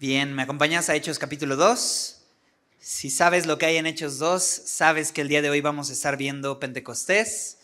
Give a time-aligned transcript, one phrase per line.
[0.00, 2.22] Bien, ¿me acompañas a Hechos capítulo 2?
[2.78, 5.90] Si sabes lo que hay en Hechos 2, sabes que el día de hoy vamos
[5.90, 7.58] a estar viendo Pentecostés.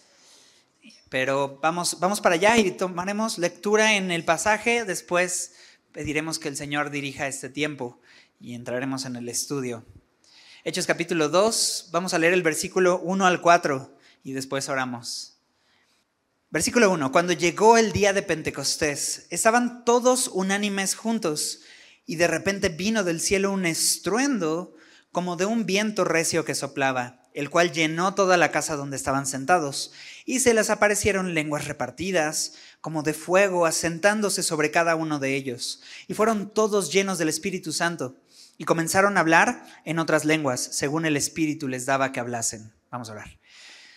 [1.11, 4.85] Pero vamos, vamos para allá y tomaremos lectura en el pasaje.
[4.85, 5.53] Después
[5.93, 8.01] pediremos que el Señor dirija este tiempo
[8.41, 9.85] y entraremos en el estudio.
[10.65, 15.37] Hechos capítulo 2, vamos a leer el versículo 1 al 4 y después oramos.
[16.51, 17.13] Versículo 1.
[17.13, 21.61] Cuando llegó el día de Pentecostés, estaban todos unánimes juntos
[22.07, 24.75] y de repente vino del cielo un estruendo
[25.13, 29.27] como de un viento recio que soplaba, el cual llenó toda la casa donde estaban
[29.27, 29.93] sentados,
[30.25, 35.83] y se les aparecieron lenguas repartidas, como de fuego, asentándose sobre cada uno de ellos,
[36.09, 38.17] y fueron todos llenos del Espíritu Santo,
[38.59, 42.73] y comenzaron a hablar en otras lenguas, según el Espíritu les daba que hablasen.
[42.91, 43.39] Vamos a orar.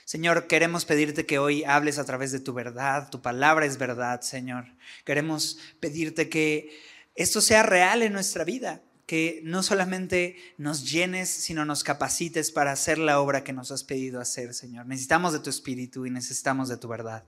[0.05, 4.21] Señor, queremos pedirte que hoy hables a través de tu verdad, tu palabra es verdad,
[4.21, 4.65] Señor.
[5.03, 6.69] Queremos pedirte que
[7.17, 12.71] esto sea real en nuestra vida, que no solamente nos llenes, sino nos capacites para
[12.71, 14.85] hacer la obra que nos has pedido hacer, Señor.
[14.85, 17.25] Necesitamos de tu espíritu y necesitamos de tu verdad.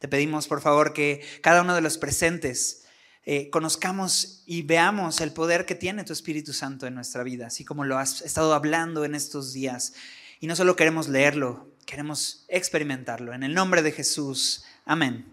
[0.00, 2.82] Te pedimos, por favor, que cada uno de los presentes
[3.24, 7.64] eh, conozcamos y veamos el poder que tiene tu Espíritu Santo en nuestra vida, así
[7.64, 9.94] como lo has estado hablando en estos días.
[10.40, 13.32] Y no solo queremos leerlo, queremos experimentarlo.
[13.32, 14.64] En el nombre de Jesús.
[14.84, 15.24] Amén.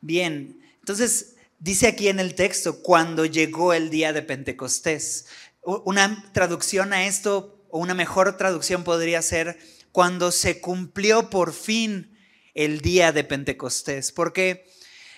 [0.00, 1.35] Bien, entonces
[1.66, 5.26] Dice aquí en el texto, cuando llegó el día de Pentecostés.
[5.62, 9.58] Una traducción a esto, o una mejor traducción podría ser,
[9.90, 12.16] cuando se cumplió por fin
[12.54, 14.12] el día de Pentecostés.
[14.12, 14.70] Porque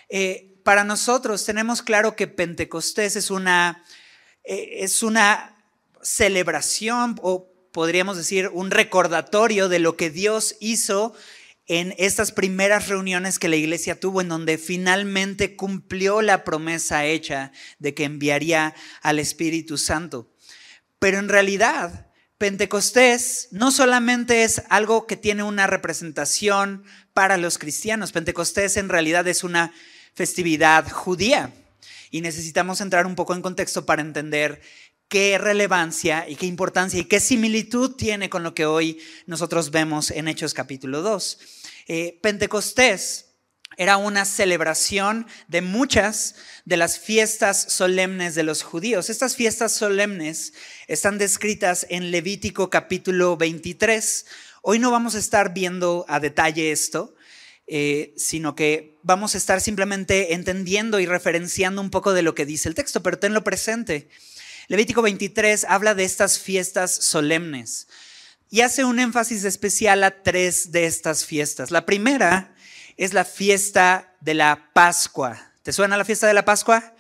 [0.09, 3.85] eh, para nosotros tenemos claro que Pentecostés es una,
[4.43, 5.55] eh, es una
[6.01, 11.13] celebración o podríamos decir un recordatorio de lo que Dios hizo
[11.69, 17.53] en estas primeras reuniones que la iglesia tuvo en donde finalmente cumplió la promesa hecha
[17.79, 20.33] de que enviaría al Espíritu Santo.
[20.99, 22.07] Pero en realidad,
[22.39, 29.29] Pentecostés no solamente es algo que tiene una representación para los cristianos, Pentecostés en realidad
[29.29, 29.73] es una
[30.15, 31.53] festividad judía.
[32.11, 34.63] Y necesitamos entrar un poco en contexto para entender
[35.09, 40.11] qué relevancia y qué importancia y qué similitud tiene con lo que hoy nosotros vemos
[40.11, 41.39] en Hechos capítulo 2.
[41.91, 43.25] Eh, Pentecostés
[43.79, 46.35] era una celebración de muchas
[46.67, 49.09] de las fiestas solemnes de los judíos.
[49.09, 50.53] Estas fiestas solemnes
[50.87, 54.27] están descritas en Levítico capítulo 23.
[54.61, 57.15] Hoy no vamos a estar viendo a detalle esto,
[57.67, 62.45] eh, sino que vamos a estar simplemente entendiendo y referenciando un poco de lo que
[62.45, 64.11] dice el texto, pero tenlo presente.
[64.67, 67.87] Levítico 23 habla de estas fiestas solemnes
[68.51, 71.71] y hace un énfasis especial a tres de estas fiestas.
[71.71, 72.55] La primera
[72.97, 75.53] es la fiesta de la Pascua.
[75.63, 76.95] ¿Te suena la fiesta de la Pascua?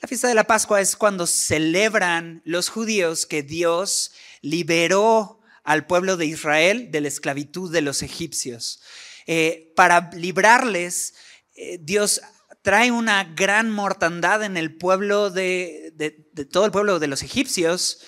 [0.00, 6.16] La fiesta de la Pascua es cuando celebran los judíos que Dios liberó al pueblo
[6.16, 8.82] de Israel de la esclavitud de los egipcios.
[9.26, 11.14] Eh, para librarles,
[11.54, 12.20] eh, Dios
[12.62, 18.00] trae una gran mortandad en el pueblo de, de todo el pueblo de los egipcios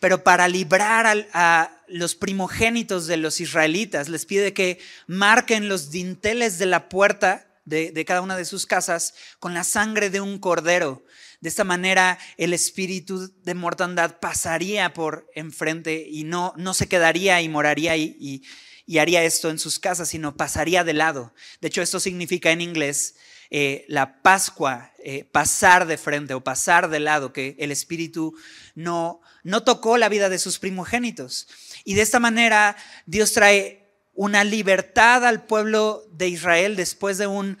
[0.00, 6.58] pero para librar a, los primogénitos de los israelitas, les pide que marquen los dinteles
[6.58, 10.40] de la puerta de, de, cada una de sus casas con la sangre de un
[10.40, 11.04] cordero.
[11.40, 17.40] De esta manera el espíritu de mortandad pasaría por enfrente y no, no se quedaría
[17.40, 18.42] y moraría y,
[18.86, 21.32] y, haría esto en sus casas, sino pasaría de lado.
[21.60, 23.14] De hecho, esto significa en inglés
[23.50, 28.34] eh, la Pascua, eh, pasar de frente o pasar de lado, que el espíritu
[28.74, 31.46] no no tocó la vida de sus primogénitos.
[31.84, 32.76] Y de esta manera
[33.06, 37.56] Dios trae una libertad al pueblo de Israel después de un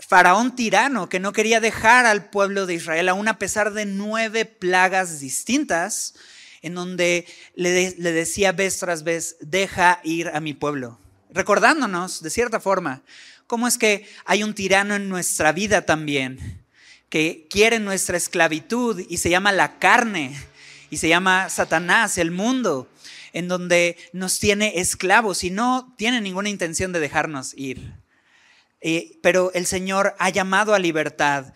[0.00, 4.46] faraón tirano que no quería dejar al pueblo de Israel, aún a pesar de nueve
[4.46, 6.14] plagas distintas,
[6.60, 10.98] en donde le, le decía vez tras vez, deja ir a mi pueblo.
[11.30, 13.02] Recordándonos, de cierta forma,
[13.52, 16.64] cómo es que hay un tirano en nuestra vida también,
[17.10, 20.34] que quiere nuestra esclavitud y se llama la carne
[20.88, 22.88] y se llama Satanás, el mundo,
[23.34, 27.92] en donde nos tiene esclavos y no tiene ninguna intención de dejarnos ir.
[28.80, 31.52] Eh, pero el Señor ha llamado a libertad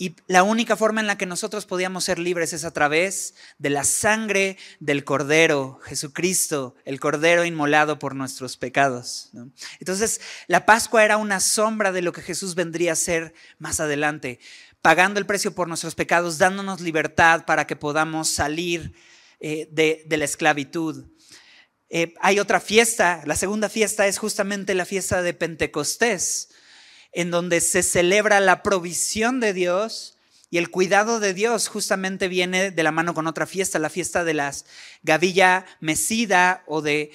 [0.00, 3.68] y la única forma en la que nosotros podíamos ser libres es a través de
[3.68, 9.32] la sangre del Cordero, Jesucristo, el Cordero inmolado por nuestros pecados.
[9.80, 14.38] Entonces, la Pascua era una sombra de lo que Jesús vendría a ser más adelante
[14.82, 18.92] pagando el precio por nuestros pecados, dándonos libertad para que podamos salir
[19.40, 21.06] eh, de, la esclavitud.
[21.90, 26.50] Eh, hay otra fiesta, la segunda fiesta es justamente la fiesta de Pentecostés,
[27.12, 30.16] en donde se celebra la provisión de Dios
[30.50, 34.24] Y el cuidado de Dios justamente viene de la mano con otra fiesta, la fiesta
[34.24, 34.64] de las
[35.02, 37.12] gavilla mecida o de,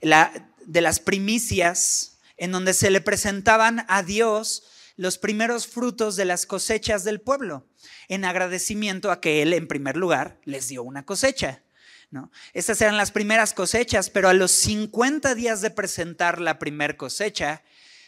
[0.00, 4.64] de las primicias, en donde se le presentaban a Dios
[4.96, 7.66] los primeros frutos de las cosechas del pueblo,
[8.08, 11.62] en agradecimiento a que Él, en primer lugar, les dio una cosecha.
[12.10, 12.30] ¿no?
[12.52, 17.62] Estas eran las primeras cosechas, pero a los 50 días de presentar la primer cosecha,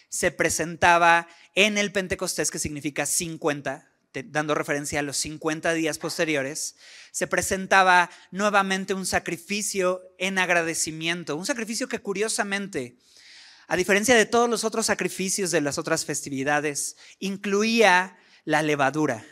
[0.09, 3.89] se presentaba en el Pentecostés, que significa 50,
[4.25, 6.77] dando referencia a los 50 días posteriores,
[7.13, 12.97] se presentaba nuevamente un sacrificio en agradecimiento, un sacrificio que curiosamente,
[13.69, 19.25] a diferencia de todos los otros sacrificios de las otras festividades, incluía la levadura.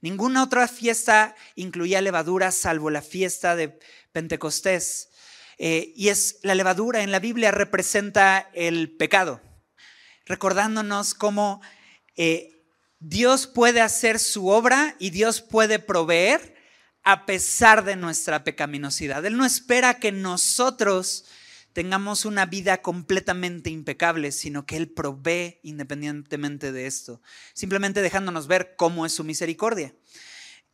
[0.00, 3.78] Ninguna otra fiesta incluía levadura salvo la fiesta de
[4.12, 5.10] Pentecostés.
[5.58, 9.40] Eh, y es la levadura en la Biblia representa el pecado,
[10.26, 11.60] recordándonos cómo
[12.16, 12.62] eh,
[12.98, 16.54] Dios puede hacer su obra y Dios puede proveer
[17.02, 19.24] a pesar de nuestra pecaminosidad.
[19.26, 21.26] Él no espera que nosotros
[21.74, 27.20] tengamos una vida completamente impecable, sino que Él provee independientemente de esto,
[27.52, 29.94] simplemente dejándonos ver cómo es su misericordia.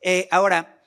[0.02, 0.80] Eh, ahora,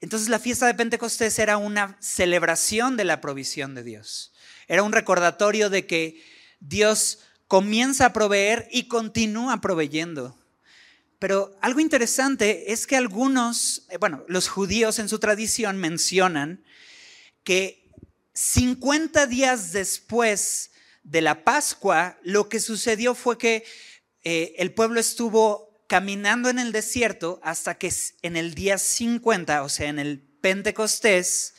[0.00, 4.34] entonces la fiesta de Pentecostés era una celebración de la provisión de Dios,
[4.68, 6.22] era un recordatorio de que
[6.60, 10.38] Dios comienza a proveer y continúa proveyendo.
[11.18, 16.64] Pero algo interesante es que algunos, eh, bueno, los judíos en su tradición mencionan
[17.44, 17.90] que
[18.34, 23.64] 50 días después de la Pascua, lo que sucedió fue que
[24.22, 27.92] eh, el pueblo estuvo caminando en el desierto hasta que
[28.22, 31.54] en el día 50, o sea, en el Pentecostés,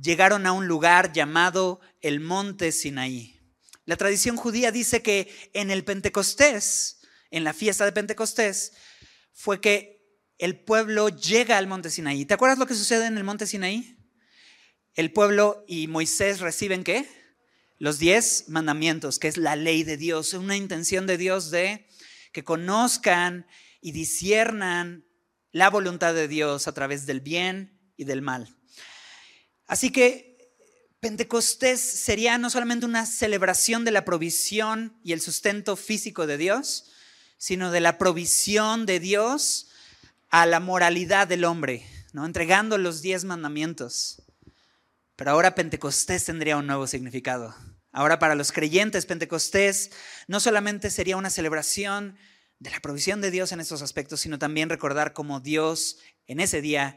[0.00, 3.41] llegaron a un lugar llamado el Monte Sinaí.
[3.84, 7.00] La tradición judía dice que en el Pentecostés,
[7.30, 8.72] en la fiesta de Pentecostés,
[9.32, 10.02] fue que
[10.38, 12.24] el pueblo llega al monte Sinaí.
[12.24, 13.96] ¿Te acuerdas lo que sucede en el monte Sinaí?
[14.94, 17.08] El pueblo y Moisés reciben qué?
[17.78, 21.88] Los diez mandamientos, que es la ley de Dios, una intención de Dios de
[22.32, 23.46] que conozcan
[23.80, 25.04] y disiernan
[25.50, 28.56] la voluntad de Dios a través del bien y del mal.
[29.66, 30.31] Así que
[31.02, 36.92] Pentecostés sería no solamente una celebración de la provisión y el sustento físico de Dios,
[37.38, 39.66] sino de la provisión de Dios
[40.30, 42.24] a la moralidad del hombre, ¿no?
[42.24, 44.22] entregando los diez mandamientos.
[45.16, 47.52] Pero ahora Pentecostés tendría un nuevo significado.
[47.90, 49.90] Ahora para los creyentes Pentecostés
[50.28, 52.16] no solamente sería una celebración
[52.60, 55.98] de la provisión de Dios en estos aspectos, sino también recordar cómo Dios
[56.28, 56.96] en ese día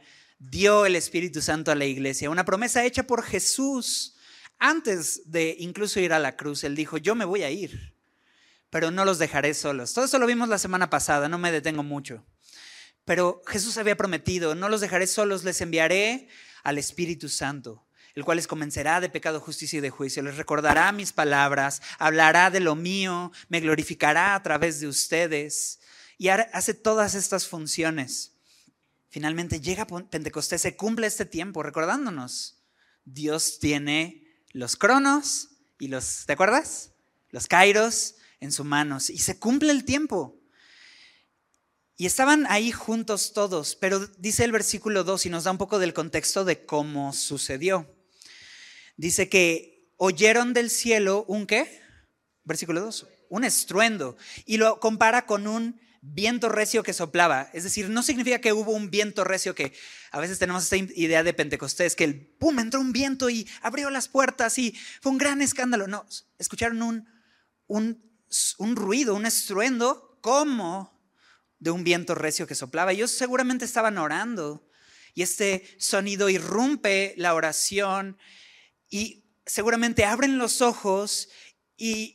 [0.49, 4.15] dio el Espíritu Santo a la iglesia, una promesa hecha por Jesús
[4.59, 6.63] antes de incluso ir a la cruz.
[6.63, 7.95] Él dijo, yo me voy a ir,
[8.69, 9.93] pero no los dejaré solos.
[9.93, 12.25] Todo eso lo vimos la semana pasada, no me detengo mucho.
[13.05, 16.27] Pero Jesús había prometido, no los dejaré solos, les enviaré
[16.63, 20.91] al Espíritu Santo, el cual les convencerá de pecado, justicia y de juicio, les recordará
[20.91, 25.79] mis palabras, hablará de lo mío, me glorificará a través de ustedes
[26.17, 28.34] y hace todas estas funciones.
[29.15, 32.57] Finalmente llega Pentecostés, se cumple este tiempo recordándonos,
[33.05, 36.91] Dios tiene los cronos y los, ¿te acuerdas?
[37.29, 40.37] Los kairos en sus manos y se cumple el tiempo.
[41.95, 45.79] Y estaban ahí juntos todos, pero dice el versículo 2 y nos da un poco
[45.79, 47.89] del contexto de cómo sucedió.
[48.97, 51.81] Dice que oyeron del cielo un qué?
[52.43, 54.17] Versículo 2, un estruendo.
[54.45, 55.79] Y lo compara con un
[56.13, 57.49] viento recio que soplaba.
[57.53, 59.73] Es decir, no significa que hubo un viento recio que
[60.11, 63.89] a veces tenemos esta idea de Pentecostés, que el pum, entró un viento y abrió
[63.89, 65.87] las puertas y fue un gran escándalo.
[65.87, 66.05] No,
[66.37, 67.07] escucharon un,
[67.67, 68.05] un
[68.57, 70.99] un ruido, un estruendo como
[71.59, 72.91] de un viento recio que soplaba.
[72.91, 74.67] Ellos seguramente estaban orando
[75.13, 78.17] y este sonido irrumpe la oración
[78.89, 81.29] y seguramente abren los ojos
[81.77, 82.14] y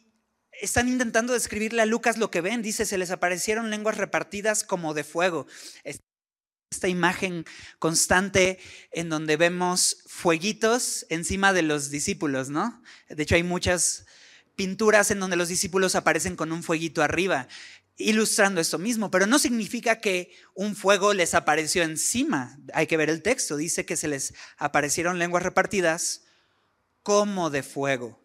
[0.61, 2.63] están intentando describirle a Lucas lo que ven.
[2.63, 5.47] Dice, se les aparecieron lenguas repartidas como de fuego.
[5.85, 7.45] Esta imagen
[7.79, 8.59] constante
[8.93, 12.83] en donde vemos fueguitos encima de los discípulos, ¿no?
[13.09, 14.07] De hecho, hay muchas
[14.55, 17.49] pinturas en donde los discípulos aparecen con un fueguito arriba,
[17.97, 22.59] ilustrando esto mismo, pero no significa que un fuego les apareció encima.
[22.73, 26.23] Hay que ver el texto, dice que se les aparecieron lenguas repartidas
[27.03, 28.20] como de fuego.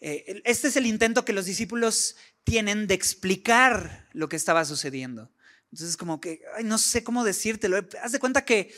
[0.00, 5.30] Eh, este es el intento que los discípulos tienen de explicar lo que estaba sucediendo.
[5.72, 7.86] Entonces, como que, no sé cómo decírtelo.
[8.02, 8.74] Haz de cuenta que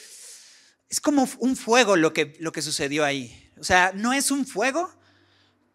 [0.89, 3.51] es como un fuego lo que, lo que sucedió ahí.
[3.59, 4.93] O sea, no es un fuego,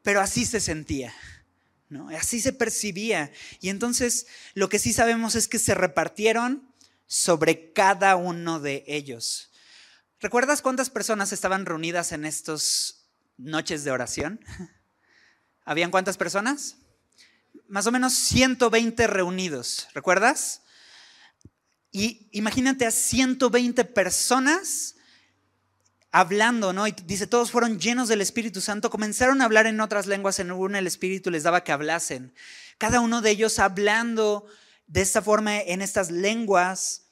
[0.02, 1.14] pero así se sentía.
[1.90, 2.10] ¿no?
[2.10, 3.32] Así se percibía.
[3.62, 6.74] Y entonces lo que sí sabemos es que se repartieron
[7.08, 9.52] sobre cada uno de ellos.
[10.20, 14.40] ¿Recuerdas cuántas personas estaban reunidas en estas noches de oración?
[15.66, 16.78] ¿Habían cuántas personas?
[17.68, 20.62] Más o menos 120 reunidos, ¿recuerdas?
[21.92, 24.96] Y imagínate a 120 personas
[26.12, 26.88] hablando, ¿no?
[26.88, 30.52] Y dice, todos fueron llenos del Espíritu Santo, comenzaron a hablar en otras lenguas, en
[30.52, 32.34] una el Espíritu les daba que hablasen.
[32.78, 34.46] Cada uno de ellos hablando
[34.88, 37.05] de esta forma en estas lenguas.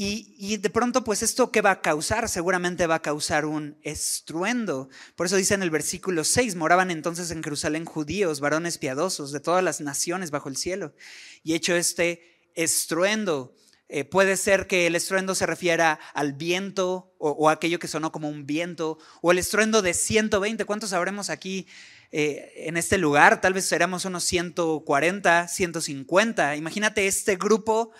[0.00, 4.88] Y, de pronto, pues esto que va a causar, seguramente va a causar un estruendo.
[5.16, 9.40] Por eso dice en el versículo 6, moraban entonces en Jerusalén judíos, varones piadosos de
[9.40, 10.94] todas las naciones bajo el cielo.
[11.42, 13.56] Y hecho este estruendo,
[13.88, 18.28] eh, puede ser que el estruendo se refiera al viento o, aquello que sonó como
[18.28, 20.64] un viento, o el estruendo de 120.
[20.64, 21.66] ¿Cuántos sabremos aquí
[22.12, 23.40] eh, en este lugar?
[23.40, 26.54] Tal vez seremos unos 140, 150.
[26.54, 27.90] Imagínate este grupo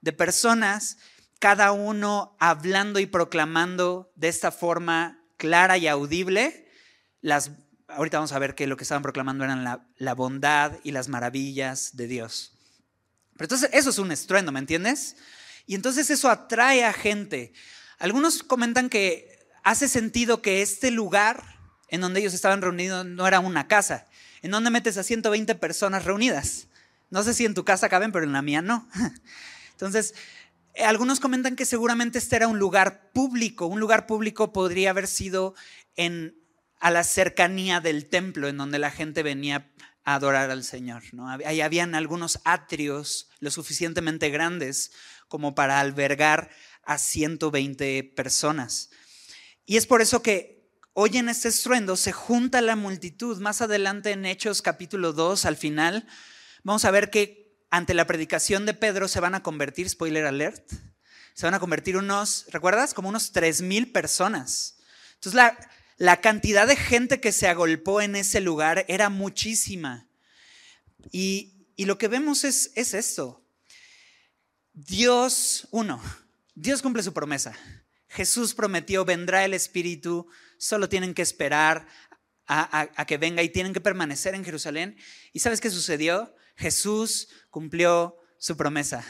[0.00, 0.98] de personas
[1.38, 6.68] cada uno hablando y proclamando de esta forma clara y audible,
[7.20, 7.50] las,
[7.88, 11.08] ahorita vamos a ver que lo que estaban proclamando eran la, la bondad y las
[11.08, 12.52] maravillas de Dios.
[13.34, 15.16] Pero entonces eso es un estruendo, ¿me entiendes?
[15.66, 17.52] Y entonces eso atrae a gente.
[17.98, 21.42] Algunos comentan que hace sentido que este lugar
[21.88, 24.06] en donde ellos estaban reunidos no era una casa.
[24.42, 26.66] ¿En donde metes a 120 personas reunidas?
[27.10, 28.88] No sé si en tu casa caben, pero en la mía no.
[29.72, 30.14] Entonces,
[30.82, 33.66] algunos comentan que seguramente este era un lugar público.
[33.66, 35.54] Un lugar público podría haber sido
[35.96, 36.36] en,
[36.80, 39.70] a la cercanía del templo, en donde la gente venía
[40.04, 41.02] a adorar al Señor.
[41.46, 44.92] Ahí habían algunos atrios lo suficientemente grandes
[45.28, 46.50] como para albergar
[46.84, 48.90] a 120 personas.
[49.64, 53.40] Y es por eso que hoy en este estruendo se junta la multitud.
[53.40, 56.06] Más adelante en Hechos capítulo 2, al final,
[56.62, 57.43] vamos a ver que
[57.74, 60.64] ante la predicación de Pedro se van a convertir, spoiler alert,
[61.34, 62.94] se van a convertir unos, ¿recuerdas?
[62.94, 64.76] Como unos tres mil personas.
[65.14, 65.58] Entonces la,
[65.96, 70.08] la cantidad de gente que se agolpó en ese lugar era muchísima.
[71.10, 73.44] Y, y lo que vemos es, es esto.
[74.72, 76.00] Dios, uno,
[76.54, 77.58] Dios cumple su promesa.
[78.06, 80.28] Jesús prometió, vendrá el Espíritu,
[80.58, 81.88] solo tienen que esperar
[82.46, 84.96] a, a, a, que venga y tienen que permanecer en Jerusalén.
[85.32, 86.32] ¿Y sabes qué sucedió?
[86.56, 89.04] Jesús cumplió su promesa.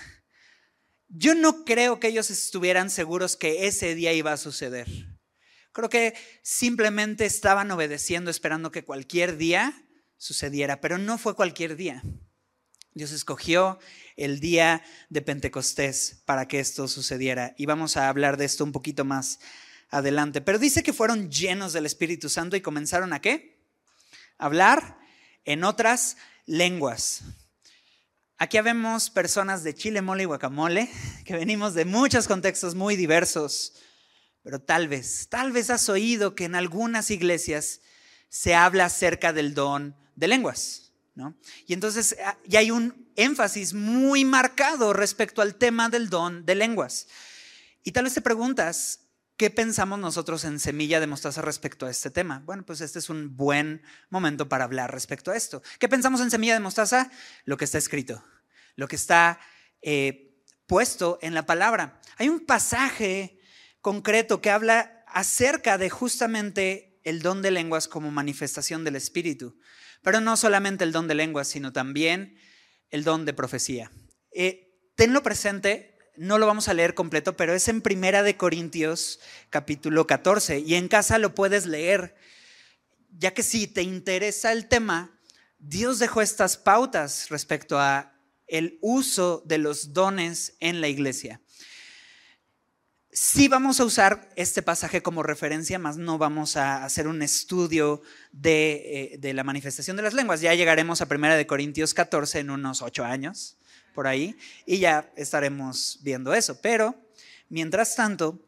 [1.09, 4.89] Yo no creo que ellos estuvieran seguros que ese día iba a suceder.
[5.73, 9.87] Creo que simplemente estaban obedeciendo, esperando que cualquier día
[10.17, 12.03] sucediera, pero no fue cualquier día.
[12.95, 13.79] Dios escogió
[14.17, 17.55] el día de Pentecostés para que esto sucediera.
[17.59, 19.41] Y vamos a hablar de esto un poquito más
[19.91, 20.41] adelante.
[20.41, 23.55] Pero dice que fueron llenos del Espíritu Santo y comenzaron a qué?
[24.39, 24.99] hablar
[25.45, 27.23] en otras lenguas.
[28.37, 30.91] Aquí vemos personas de chile, mole y guacamole,
[31.25, 33.75] que venimos de muchos contextos muy diversos,
[34.43, 37.81] pero tal vez, tal vez has oído que en algunas iglesias
[38.29, 41.37] se habla acerca del don de lenguas, ¿no?
[41.67, 46.57] Y entonces ah, ya hay un énfasis muy marcado respecto al tema del don de
[46.57, 47.07] lenguas.
[47.85, 49.04] Y tal vez te preguntas,
[49.37, 52.45] ¿Qué pensamos nosotros en Semilla de Mostaza respecto a este tema?
[52.47, 55.61] Bueno, pues este es un buen momento para hablar respecto a esto.
[55.81, 57.11] ¿Qué pensamos en Semilla de Mostaza?
[57.45, 58.25] Lo que está escrito,
[58.77, 59.41] lo que está
[59.83, 62.01] eh, puesto en la palabra.
[62.17, 63.41] Hay un pasaje
[63.81, 69.59] concreto que habla acerca de justamente el don de lenguas como manifestación del Espíritu,
[70.03, 72.39] pero no solamente el don de lenguas, sino también
[72.89, 73.91] el don de profecía.
[74.31, 79.21] Eh, tenlo presente no lo vamos a leer completo, pero es en Primera de Corintios
[79.51, 82.15] capítulo 14 y en casa lo puedes leer,
[83.11, 85.19] ya que si te interesa el tema,
[85.59, 88.13] Dios dejó estas pautas respecto a
[88.47, 91.41] el uso de los dones en la iglesia.
[93.11, 98.03] Sí vamos a usar este pasaje como referencia, más no vamos a hacer un estudio
[98.33, 100.41] de, eh, de la manifestación de las lenguas.
[100.41, 103.57] Ya llegaremos a Primera de Corintios 14 en unos ocho años
[103.95, 104.37] por ahí
[104.67, 106.61] y ya estaremos viendo eso.
[106.61, 106.95] Pero,
[107.49, 108.39] mientras tanto,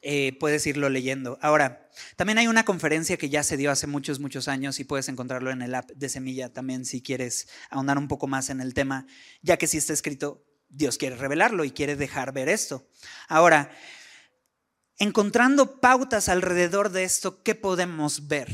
[0.00, 1.38] eh, puedes irlo leyendo.
[1.42, 5.08] Ahora, también hay una conferencia que ya se dio hace muchos, muchos años y puedes
[5.08, 8.74] encontrarlo en el app de Semilla también si quieres ahondar un poco más en el
[8.74, 9.06] tema,
[9.42, 12.88] ya que si está escrito, Dios quiere revelarlo y quiere dejar ver esto.
[13.28, 13.70] Ahora,
[14.98, 18.48] encontrando pautas alrededor de esto, ¿qué podemos ver?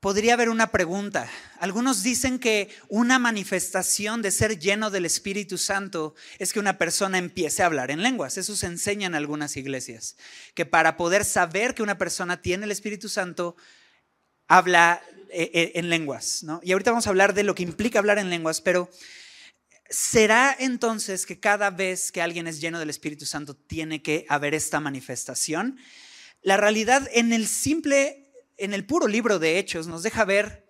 [0.00, 1.28] Podría haber una pregunta.
[1.58, 7.18] Algunos dicen que una manifestación de ser lleno del Espíritu Santo es que una persona
[7.18, 8.38] empiece a hablar en lenguas.
[8.38, 10.16] Eso se enseña en algunas iglesias.
[10.54, 13.56] Que para poder saber que una persona tiene el Espíritu Santo,
[14.46, 16.44] habla eh, eh, en lenguas.
[16.62, 18.88] Y ahorita vamos a hablar de lo que implica hablar en lenguas, pero
[19.90, 24.54] ¿será entonces que cada vez que alguien es lleno del Espíritu Santo tiene que haber
[24.54, 25.78] esta manifestación?
[26.40, 28.27] La realidad en el simple,
[28.58, 30.66] en el puro libro de Hechos nos deja ver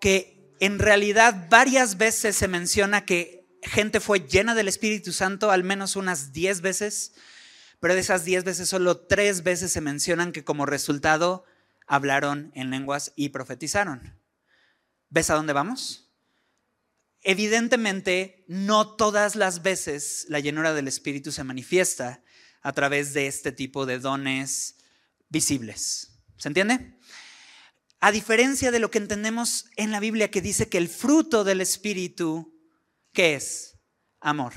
[0.00, 5.64] que en realidad varias veces se menciona que gente fue llena del Espíritu Santo, al
[5.64, 7.12] menos unas 10 veces,
[7.80, 11.44] pero de esas 10 veces solo tres veces se mencionan que como resultado
[11.86, 14.18] hablaron en lenguas y profetizaron.
[15.10, 16.10] ¿Ves a dónde vamos?
[17.22, 22.22] Evidentemente, no todas las veces la llenura del Espíritu se manifiesta
[22.62, 24.76] a través de este tipo de dones
[25.28, 26.12] visibles.
[26.36, 26.97] ¿Se entiende?
[28.00, 31.60] A diferencia de lo que entendemos en la Biblia que dice que el fruto del
[31.60, 32.54] Espíritu,
[33.12, 33.78] ¿qué es?
[34.20, 34.52] Amor.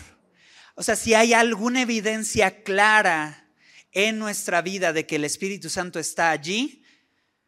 [0.76, 3.50] O sea, si hay alguna evidencia clara
[3.92, 6.84] en nuestra vida de que el Espíritu Santo está allí,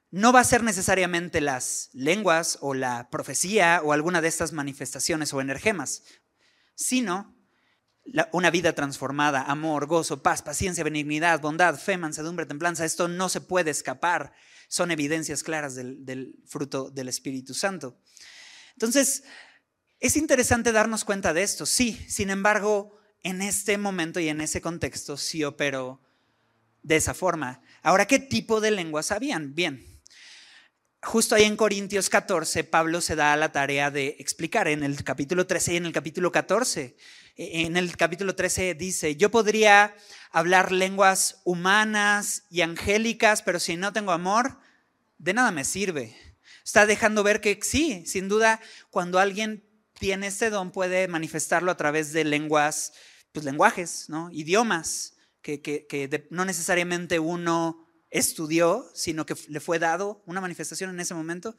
[0.10, 5.34] no va a ser necesariamente las lenguas o la profecía o alguna de estas manifestaciones
[5.34, 6.04] o energemas,
[6.76, 7.36] sino
[8.32, 12.86] una vida transformada, amor, gozo, paz, paciencia, benignidad, bondad, fe, mansedumbre, templanza.
[12.86, 14.34] Esto no se puede escapar.
[14.74, 17.96] Son evidencias claras del, fruto del Espíritu Santo.
[18.72, 19.24] Entonces,
[20.00, 22.04] es interesante darnos cuenta de esto, sí.
[22.10, 26.02] Sin embargo, en este momento y en ese contexto sí operó
[26.82, 27.62] de esa forma.
[27.84, 29.54] Ahora, ¿qué tipo de lenguas habían?
[29.54, 29.86] Bien,
[31.04, 35.46] justo ahí en Corintios 14, Pablo se da la tarea de explicar en el capítulo
[35.46, 36.96] 13 y en el capítulo 14.
[37.36, 39.96] E, en el capítulo 13 dice, yo podría
[40.32, 44.60] hablar lenguas humanas y angélicas, pero si no tengo amor,
[45.18, 46.16] de nada me sirve.
[46.64, 49.64] Está dejando ver que sí, sin duda, cuando alguien
[50.00, 52.94] tiene este don puede manifestarlo a través de lenguas,
[53.32, 54.30] pues lenguajes, ¿no?
[54.32, 61.00] idiomas, que, que no necesariamente uno estudió, sino que le fue dado una manifestación en
[61.00, 61.56] ese momento.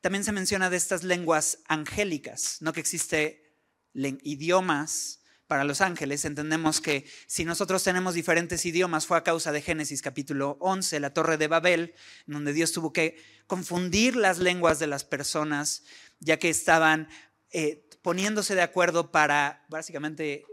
[0.00, 3.49] También se menciona de estas lenguas angélicas, no que existe
[3.94, 5.20] idiomas
[5.50, 6.24] para los ángeles.
[6.24, 11.12] Entendemos que si nosotros tenemos diferentes idiomas fue a causa de Génesis capítulo 11, la
[11.12, 11.94] torre de Babel,
[12.26, 13.16] donde Dios tuvo que
[13.48, 15.82] confundir las lenguas de las personas,
[16.20, 17.08] ya que estaban
[17.50, 20.44] eh, poniéndose de acuerdo para básicamente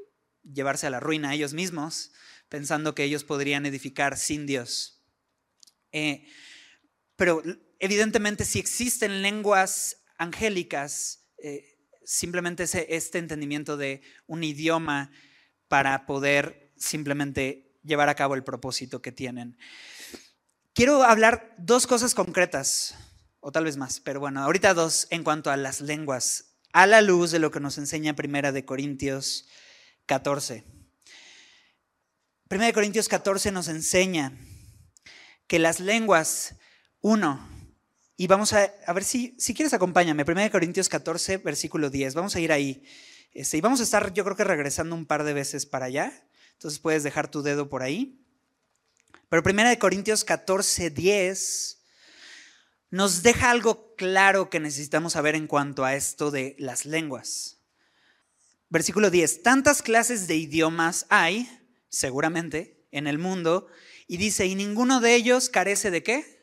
[0.41, 2.11] llevarse a la ruina a ellos mismos,
[2.49, 5.03] pensando que ellos podrían edificar sin Dios.
[5.91, 6.27] Eh,
[7.15, 7.43] pero
[7.77, 11.76] evidentemente si existen lenguas angélicas, eh,
[12.07, 15.11] simplemente es este entendimiento de un idioma
[15.67, 19.57] para poder simplemente llevar a cabo el propósito que tienen.
[20.73, 22.95] Quiero hablar dos cosas concretas,
[23.41, 27.01] o tal vez más, pero bueno, ahorita dos en cuanto a las lenguas, a la
[27.01, 29.45] luz de lo que nos enseña Primera de Corintios
[30.05, 30.63] 14.
[32.47, 34.31] Primera de Corintios 14 nos enseña
[35.47, 36.55] que las lenguas,
[37.01, 37.56] uno,
[38.17, 42.35] y vamos a, a ver si, si quieres acompáñame, 1 Corintios 14, versículo 10, vamos
[42.35, 42.83] a ir ahí.
[43.31, 46.27] Este, y vamos a estar, yo creo que regresando un par de veces para allá,
[46.53, 48.19] entonces puedes dejar tu dedo por ahí.
[49.29, 51.77] Pero 1 Corintios 14, 10
[52.89, 57.59] nos deja algo claro que necesitamos saber en cuanto a esto de las lenguas.
[58.69, 61.49] Versículo 10, tantas clases de idiomas hay,
[61.89, 63.67] seguramente, en el mundo,
[64.07, 66.36] y dice, y ninguno de ellos carece de qué?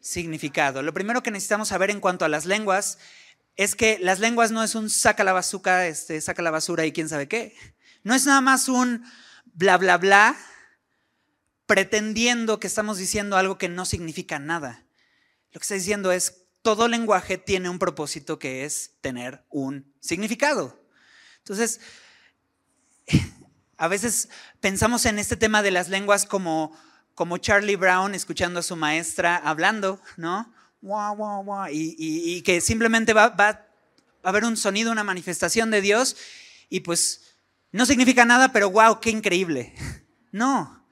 [0.00, 0.82] Significado.
[0.82, 2.98] Lo primero que necesitamos saber en cuanto a las lenguas
[3.56, 6.92] es que las lenguas no es un saca la basura, este, saca la basura y
[6.92, 7.56] quién sabe qué.
[8.04, 9.04] No es nada más un
[9.46, 10.36] bla, bla, bla,
[11.66, 14.86] pretendiendo que estamos diciendo algo que no significa nada.
[15.50, 20.80] Lo que está diciendo es, todo lenguaje tiene un propósito que es tener un significado.
[21.38, 21.80] Entonces,
[23.76, 24.28] a veces
[24.60, 26.76] pensamos en este tema de las lenguas como
[27.18, 30.54] como Charlie Brown escuchando a su maestra hablando, ¿no?
[31.72, 33.48] Y, que simplemente va, va,
[34.22, 36.16] a haber un sonido, una manifestación de Dios
[36.68, 37.34] y pues
[37.72, 39.74] no significa nada, pero wow, qué increíble.
[40.30, 40.86] No,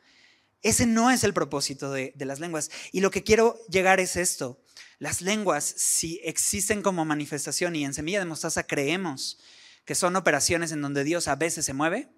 [0.62, 2.70] ese no es el propósito de, de las lenguas.
[2.90, 4.58] Y lo que quiero llegar es esto.
[4.98, 9.38] Las lenguas, si existen como manifestación y en Semilla de Mostaza creemos
[9.84, 12.08] que son operaciones en donde Dios a veces se mueve,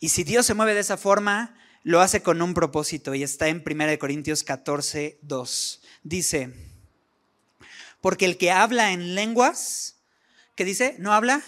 [0.00, 3.48] y si Dios se mueve de esa forma, lo hace con un propósito y está
[3.48, 5.82] en 1 Corintios 14, 2.
[6.02, 6.52] Dice,
[8.00, 9.96] porque el que habla en lenguas,
[10.54, 10.96] ¿qué dice?
[10.98, 11.42] No habla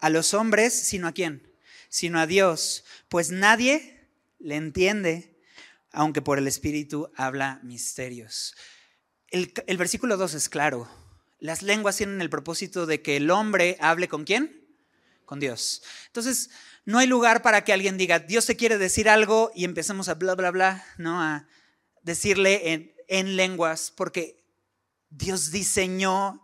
[0.00, 1.50] a los hombres, sino a quién?
[1.88, 4.06] Sino a Dios, pues nadie
[4.38, 5.36] le entiende,
[5.90, 8.54] aunque por el Espíritu habla misterios.
[9.30, 10.88] El, versículo 2 es claro.
[11.38, 14.66] Las lenguas tienen el propósito de que el hombre hable con quién?
[15.24, 15.82] Con Dios.
[16.06, 16.50] Entonces,
[16.88, 20.14] no hay lugar para que alguien diga, Dios te quiere decir algo y empecemos a
[20.14, 21.20] bla, bla, bla, ¿no?
[21.20, 21.46] A
[22.00, 24.42] decirle en, en lenguas, porque
[25.10, 26.42] Dios diseñó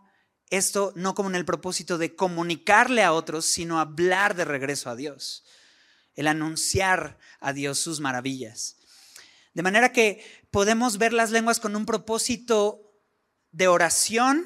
[0.51, 4.95] esto no como en el propósito de comunicarle a otros, sino hablar de regreso a
[4.95, 5.45] Dios,
[6.13, 8.77] el anunciar a Dios sus maravillas.
[9.55, 13.01] De manera que podemos ver las lenguas con un propósito
[13.51, 14.45] de oración,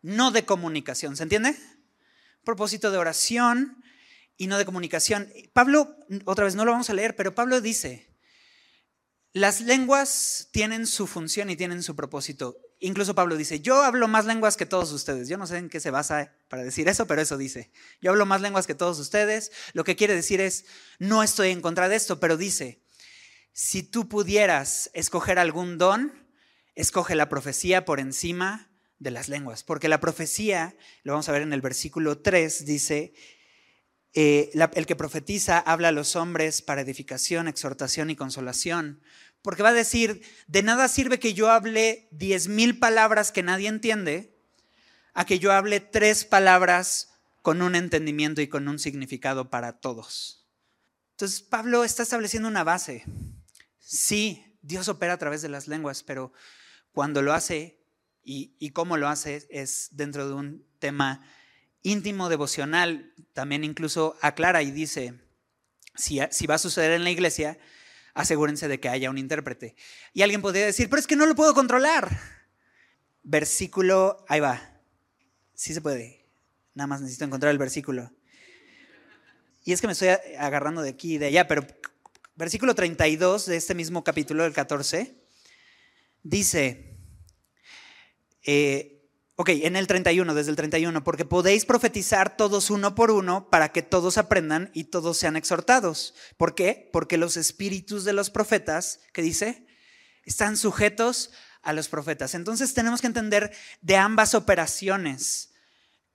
[0.00, 1.14] no de comunicación.
[1.14, 1.54] ¿Se entiende?
[2.42, 3.82] Propósito de oración
[4.36, 5.32] y no de comunicación.
[5.52, 8.08] Pablo, otra vez no lo vamos a leer, pero Pablo dice,
[9.32, 12.58] las lenguas tienen su función y tienen su propósito.
[12.78, 15.28] Incluso Pablo dice, yo hablo más lenguas que todos ustedes.
[15.28, 17.70] Yo no sé en qué se basa para decir eso, pero eso dice.
[18.00, 19.52] Yo hablo más lenguas que todos ustedes.
[19.72, 20.66] Lo que quiere decir es,
[20.98, 22.82] no estoy en contra de esto, pero dice,
[23.52, 26.12] si tú pudieras escoger algún don,
[26.74, 29.64] escoge la profecía por encima de las lenguas.
[29.64, 33.14] Porque la profecía, lo vamos a ver en el versículo 3, dice,
[34.18, 39.02] eh, el que profetiza habla a los hombres para edificación, exhortación y consolación.
[39.42, 43.68] Porque va a decir, de nada sirve que yo hable diez mil palabras que nadie
[43.68, 44.34] entiende,
[45.12, 50.46] a que yo hable tres palabras con un entendimiento y con un significado para todos.
[51.10, 53.04] Entonces Pablo está estableciendo una base.
[53.78, 56.32] Sí, Dios opera a través de las lenguas, pero
[56.92, 57.78] cuando lo hace
[58.24, 61.22] y, y cómo lo hace es dentro de un tema
[61.86, 65.14] íntimo devocional también incluso aclara y dice,
[65.94, 67.58] si, va a suceder en la iglesia,
[68.12, 69.76] asegúrense de que haya un intérprete.
[70.12, 72.20] Y alguien podría decir, pero es que no lo puedo controlar.
[73.22, 74.80] Versículo, ahí va.
[75.54, 76.26] Sí se puede.
[76.74, 78.10] Nada más necesito encontrar el versículo.
[79.64, 81.66] Y es que me estoy agarrando de aquí y de allá, pero
[82.34, 85.16] versículo 32 de este mismo capítulo, del 14,
[86.22, 86.96] dice,
[88.44, 88.95] eh,
[89.38, 93.70] Ok, en el 31, desde el 31, porque podéis profetizar todos uno por uno para
[93.70, 96.14] que todos aprendan y todos sean exhortados.
[96.38, 96.88] ¿Por qué?
[96.90, 99.66] Porque los espíritus de los profetas, ¿qué dice?
[100.24, 102.34] Están sujetos a los profetas.
[102.34, 105.52] Entonces tenemos que entender de ambas operaciones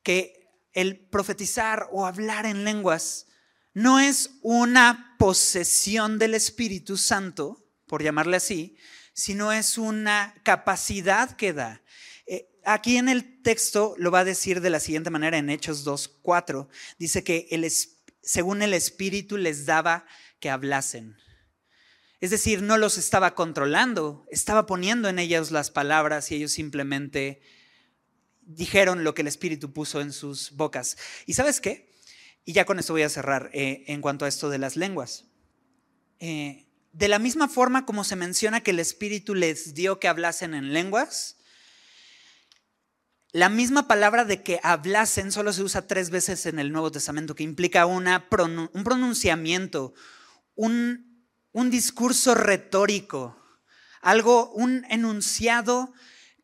[0.01, 3.27] que el profetizar o hablar en lenguas
[3.75, 8.77] no es una posesión del Espíritu Santo, por llamarle así,
[9.13, 11.83] sino es una capacidad que da
[12.65, 16.67] aquí en el texto lo va a decir de la siguiente manera en Hechos 2.4.
[16.97, 17.69] Dice que el,
[18.21, 20.05] según el Espíritu les daba
[20.39, 21.17] que hablasen.
[22.19, 27.41] Es decir, no los estaba controlando, estaba poniendo en ellos las palabras y ellos simplemente
[28.41, 30.97] dijeron lo que el Espíritu puso en sus bocas.
[31.25, 31.91] ¿Y sabes qué?
[32.45, 35.25] Y ya con esto voy a cerrar eh, en cuanto a esto de las lenguas.
[36.19, 40.53] Eh, de la misma forma como se menciona que el Espíritu les dio que hablasen
[40.53, 41.37] en lenguas,
[43.33, 47.33] la misma palabra de que hablasen solo se usa tres veces en el Nuevo Testamento,
[47.35, 48.27] que implica una,
[48.73, 49.93] un pronunciamiento,
[50.55, 53.37] un, un discurso retórico,
[54.01, 55.93] algo, un enunciado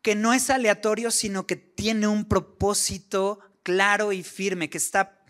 [0.00, 5.22] que no es aleatorio, sino que tiene un propósito claro y firme, que está,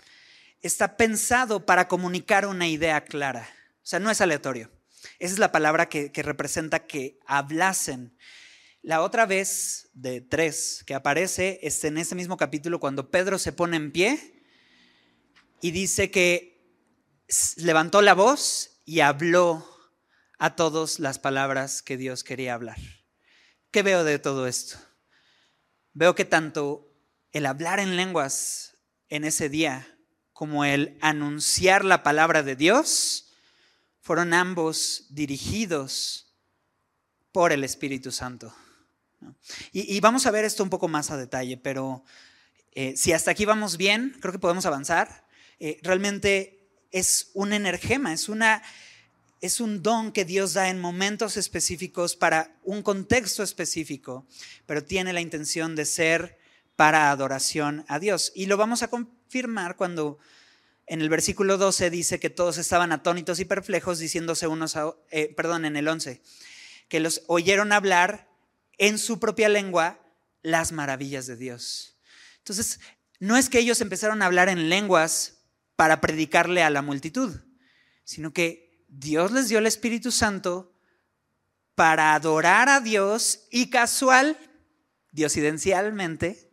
[0.62, 3.48] está pensado para comunicar una idea clara.
[3.82, 4.70] O sea, no es aleatorio.
[5.18, 8.16] Esa es la palabra que, que representa que hablasen.
[8.82, 13.52] La otra vez de tres que aparece es en ese mismo capítulo cuando Pedro se
[13.52, 14.44] pone en pie
[15.60, 16.64] y dice que
[17.56, 19.66] levantó la voz y habló
[20.38, 22.78] a todos las palabras que Dios quería hablar.
[23.70, 24.78] ¿Qué veo de todo esto?
[25.92, 26.94] Veo que tanto
[27.32, 29.98] el hablar en lenguas en ese día
[30.32, 33.34] como el anunciar la palabra de Dios
[34.00, 36.36] fueron ambos dirigidos
[37.32, 38.54] por el Espíritu Santo.
[39.72, 42.04] Y, vamos a ver esto un poco más a detalle, pero
[42.72, 45.26] eh, si hasta aquí vamos bien, creo que podemos avanzar.
[45.58, 48.62] Eh, realmente es un energema, es, una,
[49.40, 54.26] es un don que Dios da en momentos específicos para un contexto específico,
[54.66, 56.38] pero tiene la intención de ser
[56.76, 58.32] para adoración a Dios.
[58.34, 60.18] Y lo vamos a confirmar cuando
[60.86, 65.34] en el versículo 12 dice que todos estaban atónitos y perplejos, diciéndose unos, a, eh,
[65.36, 66.22] perdón, en el 11,
[66.88, 68.27] que los oyeron hablar
[68.78, 70.00] en su propia lengua
[70.42, 71.98] las maravillas de Dios.
[72.38, 72.80] Entonces,
[73.20, 75.38] no es que ellos empezaron a hablar en lenguas
[75.76, 77.40] para predicarle a la multitud,
[78.04, 80.72] sino que Dios les dio el Espíritu Santo
[81.74, 84.36] para adorar a Dios y casual,
[85.12, 86.50] diosidencialmente,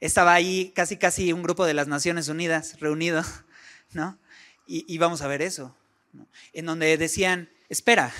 [0.00, 3.24] estaba ahí casi casi un grupo de las Naciones Unidas reunido,
[3.92, 4.18] ¿no?
[4.68, 5.76] Y, vamos a ver eso,
[6.52, 8.12] en donde decían, espera,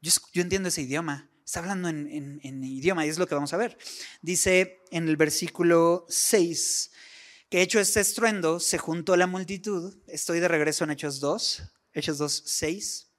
[0.00, 3.56] yo, yo entiendo ese idioma, Está hablando en, idioma y es lo que vamos a
[3.56, 3.78] ver.
[4.20, 6.90] Dice en el versículo 6
[7.48, 9.96] que hecho este estruendo, se juntó la multitud.
[10.08, 13.12] Estoy de regreso en Hechos 2, Hechos 2, 6.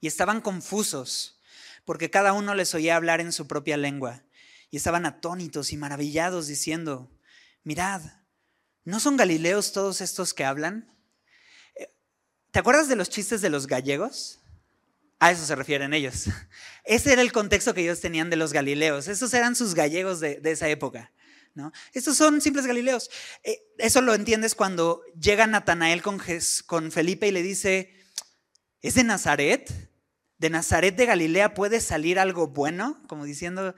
[0.00, 1.40] Y estaban confusos
[1.84, 4.22] porque cada uno les oía hablar en su propia lengua.
[4.70, 7.10] Y estaban atónitos y maravillados diciendo,
[7.64, 8.02] mirad,
[8.84, 10.96] ¿no son galileos todos estos que hablan?
[11.74, 11.92] Eh,
[12.52, 14.41] ¿Te acuerdas de los chistes de los gallegos?
[15.22, 16.24] A eso se refieren ellos.
[16.84, 19.06] Ese era el contexto que ellos tenían de los galileos.
[19.06, 21.12] Esos eran sus gallegos de, esa época.
[21.54, 21.70] ¿no?
[21.92, 23.08] Estos son simples galileos.
[23.44, 27.94] Eh, eso lo entiendes cuando llega Natanael con, Felipe y le dice,
[28.80, 29.70] ¿es de Nazaret?
[30.38, 33.00] ¿De Nazaret de Galilea puede salir algo bueno?
[33.06, 33.76] Como diciendo,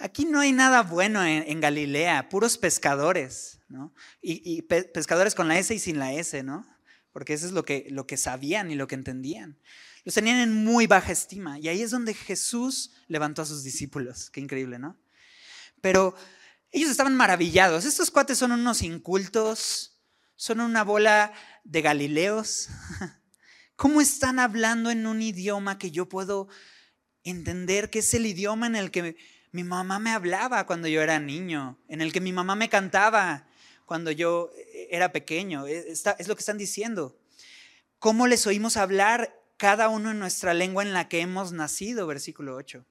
[0.00, 3.94] aquí no hay nada bueno en, Galilea, puros pescadores, ¿no?
[4.20, 6.66] Y, pescadores con la S y sin la S, ¿no?
[7.12, 9.60] Porque eso es lo que, lo que sabían y lo que entendían.
[10.04, 11.58] Los tenían en muy baja estima.
[11.58, 14.30] Y ahí es donde Jesús levantó a sus discípulos.
[14.30, 14.98] Qué increíble, ¿no?
[15.80, 16.14] Pero
[16.70, 17.84] ellos estaban maravillados.
[17.84, 19.98] Estos cuates son unos incultos,
[20.36, 22.68] son una bola de galileos.
[23.76, 26.48] ¿Cómo están hablando en un idioma que yo puedo
[27.22, 29.16] entender que es el idioma en el que
[29.52, 33.48] mi mamá me hablaba cuando yo era niño, en el que mi mamá me cantaba
[33.86, 34.50] cuando yo
[34.90, 35.66] era pequeño?
[35.66, 37.18] Es, lo que están diciendo.
[37.98, 42.06] ¿Cómo les oímos hablar cada uno en nuestra lengua en la que hemos nacido?
[42.06, 42.84] Versículo 8.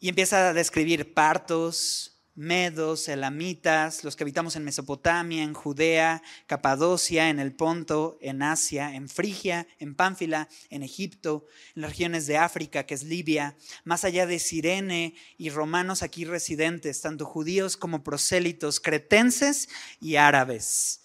[0.00, 7.30] Y empieza a describir partos, medos, elamitas, los que habitamos en Mesopotamia, en Judea, Capadocia,
[7.30, 12.38] en el Ponto, en Asia, en Frigia, en Pánfila, en Egipto, en las regiones de
[12.38, 18.04] África, que es Libia, más allá de Sirene y romanos aquí residentes, tanto judíos como
[18.04, 19.68] prosélitos, cretenses
[20.00, 21.02] y árabes.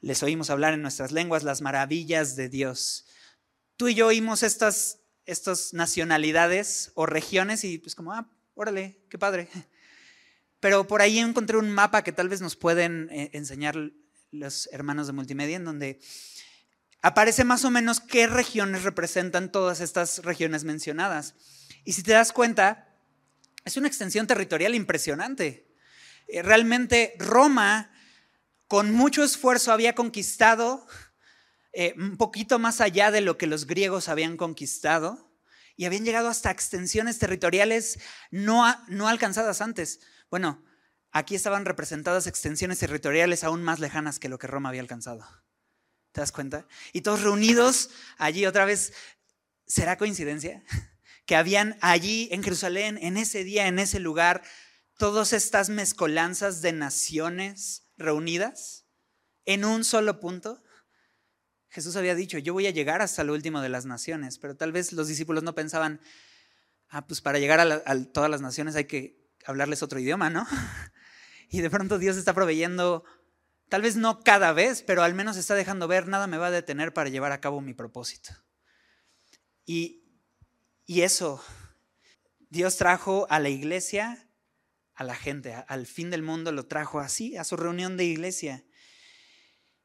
[0.00, 3.04] Les oímos hablar en nuestras lenguas las maravillas de Dios.
[3.76, 9.18] Tú y yo oímos estas, estas nacionalidades o regiones y pues como, ah, órale, qué
[9.18, 9.48] padre
[10.64, 13.76] pero por ahí encontré un mapa que tal vez nos pueden eh, enseñar
[14.30, 16.00] los hermanos de multimedia, en donde
[17.02, 21.34] aparece más o menos qué regiones representan todas estas regiones mencionadas.
[21.84, 22.96] Y si te das cuenta,
[23.66, 25.68] es una extensión territorial impresionante.
[26.28, 27.92] Eh, realmente Roma,
[28.66, 30.86] con mucho esfuerzo, había conquistado
[31.74, 35.34] eh, un poquito más allá de lo que los griegos habían conquistado
[35.76, 37.98] y habían llegado hasta extensiones territoriales
[38.30, 40.00] no, no alcanzadas antes.
[40.30, 40.64] Bueno,
[41.10, 45.26] aquí estaban representadas extensiones territoriales aún más lejanas que lo que Roma había alcanzado.
[46.12, 46.66] ¿Te das cuenta?
[46.92, 48.92] Y todos reunidos allí otra vez.
[49.66, 50.64] ¿Será coincidencia?
[51.26, 54.42] Que habían allí en Jerusalén, en ese día, en ese lugar,
[54.98, 58.84] todas estas mezcolanzas de naciones reunidas
[59.46, 60.62] en un solo punto.
[61.74, 64.70] Jesús había dicho, yo voy a llegar hasta lo último de las naciones, pero tal
[64.70, 66.00] vez los discípulos no pensaban,
[66.88, 70.46] ah, pues para llegar a, a todas las naciones hay que hablarles otro idioma, ¿no?
[71.50, 73.04] Y de pronto Dios está proveyendo,
[73.68, 76.50] tal vez no cada vez, pero al menos está dejando ver, nada me va a
[76.52, 78.30] detener para llevar a cabo mi propósito.
[79.66, 80.04] Y,
[80.86, 81.44] y eso,
[82.50, 84.28] Dios trajo a la iglesia,
[84.94, 88.64] a la gente, al fin del mundo lo trajo así, a su reunión de iglesia.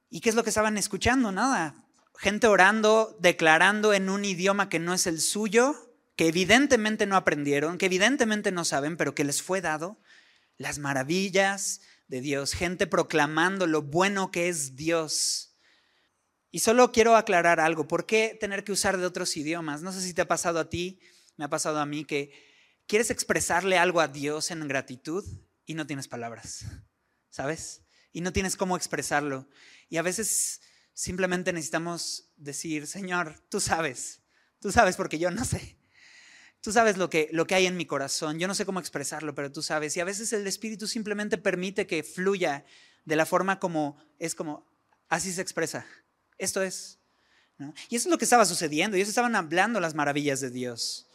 [0.10, 1.32] ¿Y qué es lo que estaban escuchando?
[1.32, 1.76] Nada.
[2.18, 7.78] Gente orando, declarando en un idioma que no es el suyo, que evidentemente no aprendieron,
[7.78, 10.00] que evidentemente no saben, pero que les fue dado,
[10.58, 15.56] las maravillas de Dios, gente proclamando lo bueno que es Dios.
[16.52, 19.82] Y solo quiero aclarar algo, ¿por qué tener que usar de otros idiomas?
[19.82, 21.00] No sé si te ha pasado a ti,
[21.38, 22.34] me ha pasado a mí, que
[22.88, 25.24] quieres expresarle algo a Dios en gratitud
[25.66, 26.66] y no tienes palabras,
[27.30, 27.84] ¿sabes?
[28.12, 29.48] Y no tienes cómo expresarlo.
[29.90, 30.62] Y a veces
[30.94, 34.22] simplemente necesitamos decir, Señor, tú sabes,
[34.60, 35.78] tú sabes porque yo no sé.
[36.62, 38.38] Tú sabes lo que, lo que hay en mi corazón.
[38.38, 39.96] Yo no sé cómo expresarlo, pero tú sabes.
[39.96, 42.66] Y a veces el Espíritu simplemente permite que fluya
[43.06, 44.68] de la forma como es como,
[45.08, 45.86] así se expresa.
[46.38, 47.00] Esto es.
[47.90, 48.98] Y eso es lo que estaba sucediendo.
[48.98, 51.08] Ellos estaban hablando las maravillas de Dios.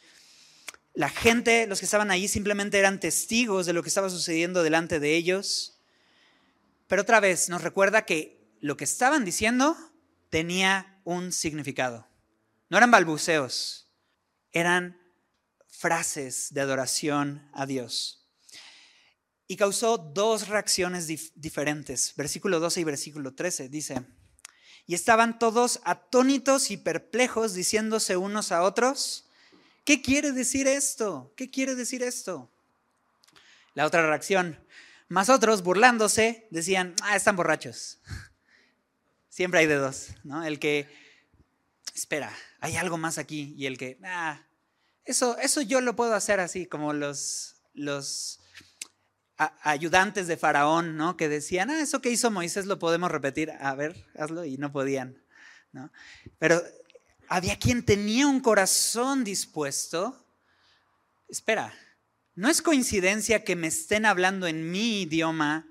[0.94, 5.00] La gente, los que estaban ahí, simplemente eran testigos de lo que estaba sucediendo delante
[5.00, 5.73] de ellos.
[6.87, 9.77] Pero otra vez nos recuerda que lo que estaban diciendo
[10.31, 12.09] tenía un significado.
[12.68, 13.88] No eran balbuceos,
[14.53, 14.99] eran
[15.68, 18.27] frases de adoración a Dios.
[19.47, 22.14] Y causó dos reacciones diferentes.
[22.16, 24.03] Versículo 12 y versículo 13 dice,
[24.87, 29.27] y estaban todos atónitos y perplejos diciéndose unos a otros,
[29.85, 31.33] ¿qué quiere decir esto?
[31.37, 32.51] ¿Qué quiere decir esto?
[33.75, 34.63] La otra reacción,
[35.08, 38.00] más otros burlándose decían, ah, están borrachos.
[39.28, 40.44] Siempre hay de dos, ¿no?
[40.44, 40.88] El que,
[41.94, 44.40] espera, hay algo más aquí y el que, ah,
[45.04, 48.40] eso, eso yo lo puedo hacer así, como los, los
[49.36, 51.16] ayudantes de Faraón, ¿no?
[51.16, 53.50] Que decían, ah, eso que hizo Moisés lo podemos repetir.
[53.60, 55.22] A ver, hazlo, y no podían,
[55.72, 55.90] ¿no?
[56.38, 56.62] Pero
[57.28, 60.24] había quien tenía un corazón dispuesto.
[61.28, 61.74] Espera,
[62.35, 65.68] no es coincidencia que me estén hablando en mi idioma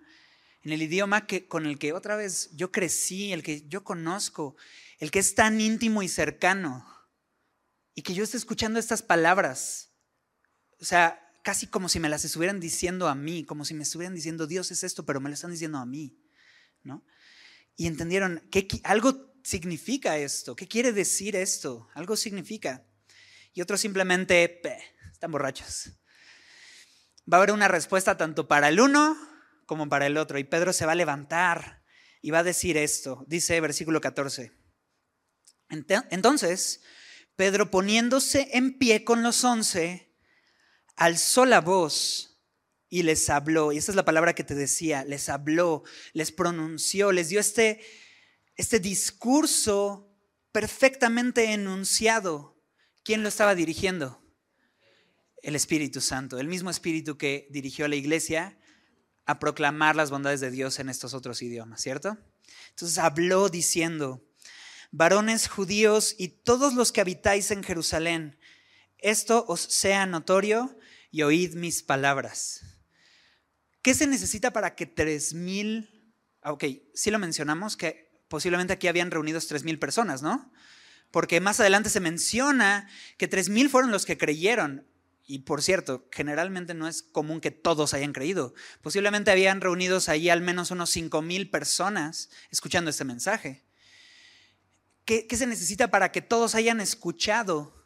[0.63, 4.56] en el idioma que, con el que otra vez yo crecí, el que yo conozco,
[4.97, 6.88] el que es tan íntimo y cercano,
[7.93, 9.89] y que yo esté escuchando estas palabras,
[10.80, 14.15] o sea, casi como si me las estuvieran diciendo a mí, como si me estuvieran
[14.15, 16.17] diciendo, Dios es esto, pero me lo están diciendo a mí,
[16.82, 17.06] ¿no?
[17.76, 20.56] Y entendieron, que algo significa esto?
[20.56, 21.89] ¿Qué quiere decir esto?
[21.93, 22.86] Algo significa.
[23.54, 24.62] Y otros simplemente,
[25.12, 25.91] están borrachos.
[27.31, 29.17] Va a haber una respuesta tanto para el uno
[29.65, 30.38] como para el otro.
[30.38, 31.83] Y Pedro se va a levantar
[32.21, 33.23] y va a decir esto.
[33.27, 34.51] Dice versículo 14.
[36.09, 36.81] Entonces,
[37.36, 40.13] Pedro poniéndose en pie con los once,
[40.95, 42.41] alzó la voz
[42.89, 43.71] y les habló.
[43.71, 45.83] Y esta es la palabra que te decía, les habló,
[46.13, 47.81] les pronunció, les dio este,
[48.55, 50.15] este discurso
[50.51, 52.62] perfectamente enunciado.
[53.03, 54.22] ¿Quién lo estaba dirigiendo?
[55.43, 58.58] El Espíritu Santo, el mismo Espíritu que dirigió a la iglesia
[59.25, 62.17] a proclamar las bondades de Dios en estos otros idiomas, ¿cierto?
[62.69, 64.25] Entonces habló diciendo,
[64.91, 68.39] varones judíos y todos los que habitáis en Jerusalén,
[68.99, 70.77] esto os sea notorio
[71.12, 72.62] y oíd mis palabras.
[73.82, 78.88] ¿Qué se necesita para que tres mil, ah, ok, sí lo mencionamos, que posiblemente aquí
[78.88, 80.53] habían reunidos tres mil personas, ¿no?
[81.12, 84.88] Porque más adelante se menciona que tres mil fueron los que creyeron.
[85.25, 88.53] Y por cierto, generalmente no es común que todos hayan creído.
[88.81, 93.63] Posiblemente habían reunidos ahí al menos unos cinco mil personas escuchando este mensaje.
[95.05, 97.86] ¿Qué, ¿Qué, se necesita para que todos hayan escuchado?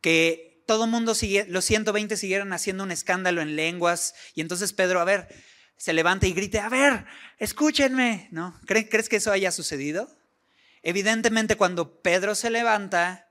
[0.00, 5.00] Que todo mundo sigue, los 120 siguieron haciendo un escándalo en lenguas y entonces Pedro,
[5.00, 5.28] a ver,
[5.76, 7.04] se levanta y grite, a ver,
[7.38, 8.58] escúchenme, ¿no?
[8.66, 10.10] ¿Crees que eso haya sucedido?
[10.82, 13.30] Evidentemente cuando Pedro se levanta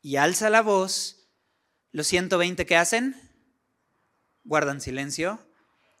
[0.00, 1.21] y alza la voz,
[1.92, 3.16] los 120 que hacen,
[4.44, 5.46] guardan silencio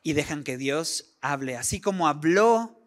[0.02, 2.82] y dejan que Dios hable, así como habló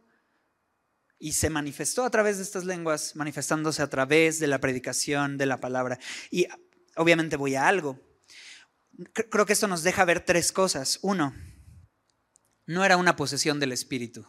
[1.17, 5.45] y se manifestó a través de estas lenguas, manifestándose a través de la predicación de
[5.45, 5.97] la palabra.
[6.29, 6.47] Y
[6.97, 7.99] obviamente voy a algo.
[9.13, 10.99] Creo que esto nos deja ver tres cosas.
[11.01, 11.33] Uno,
[12.65, 14.27] no era una posesión del Espíritu.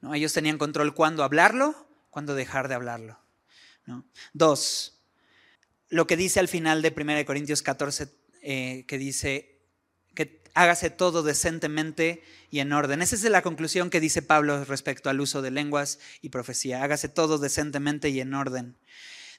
[0.00, 0.14] ¿no?
[0.14, 3.20] Ellos tenían control cuándo hablarlo, cuándo dejar de hablarlo.
[4.32, 4.95] Dos,
[5.88, 8.08] lo que dice al final de 1 Corintios 14,
[8.42, 9.60] eh, que dice
[10.14, 13.02] que hágase todo decentemente y en orden.
[13.02, 16.82] Esa es la conclusión que dice Pablo respecto al uso de lenguas y profecía.
[16.82, 18.76] Hágase todo decentemente y en orden.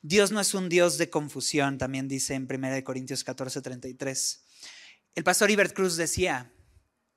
[0.01, 4.43] Dios no es un Dios de confusión, también dice en 1 Corintios 14, 33.
[5.15, 6.51] El pastor Ibert Cruz decía,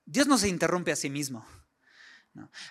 [0.05, 1.45] Dios no se interrumpe a sí mismo.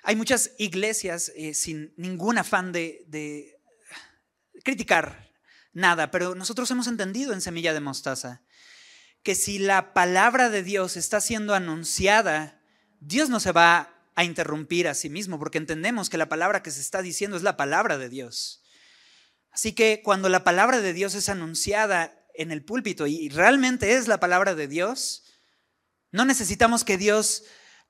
[0.02, 3.60] Hay muchas iglesias eh, sin ningún afán de, de
[4.64, 5.29] criticar
[5.72, 8.42] nada, pero nosotros hemos entendido en Semilla de Mostaza
[9.22, 12.62] que si la palabra de Dios está siendo anunciada,
[13.00, 16.70] Dios no se va a interrumpir a sí mismo, porque entendemos que la palabra que
[16.70, 18.62] se está diciendo es la palabra de Dios.
[19.50, 24.08] Así que cuando la palabra de Dios es anunciada en el púlpito y realmente es
[24.08, 25.24] la palabra de Dios,
[26.12, 27.44] no necesitamos que Dios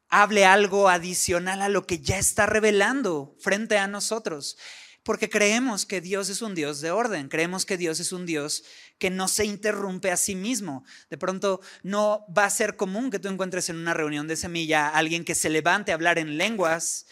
[0.08, 4.56] hable algo adicional a lo que ya está revelando frente a nosotros,
[5.02, 8.64] porque creemos que Dios es un Dios de orden, creemos que Dios es un Dios
[8.98, 10.84] que no se interrumpe a sí mismo.
[11.08, 14.88] De pronto no va a ser común que tú encuentres en una reunión de semilla
[14.88, 17.06] a alguien que se levante a hablar en lenguas,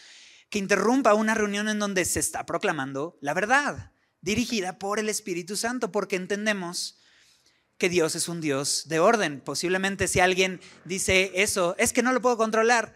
[0.51, 5.57] que interrumpa una reunión en donde se está proclamando la verdad, dirigida por el Espíritu
[5.57, 6.99] Santo, porque entendemos
[7.79, 9.41] que Dios es un Dios de orden.
[9.41, 12.95] Posiblemente si alguien dice eso, es que no lo puedo controlar,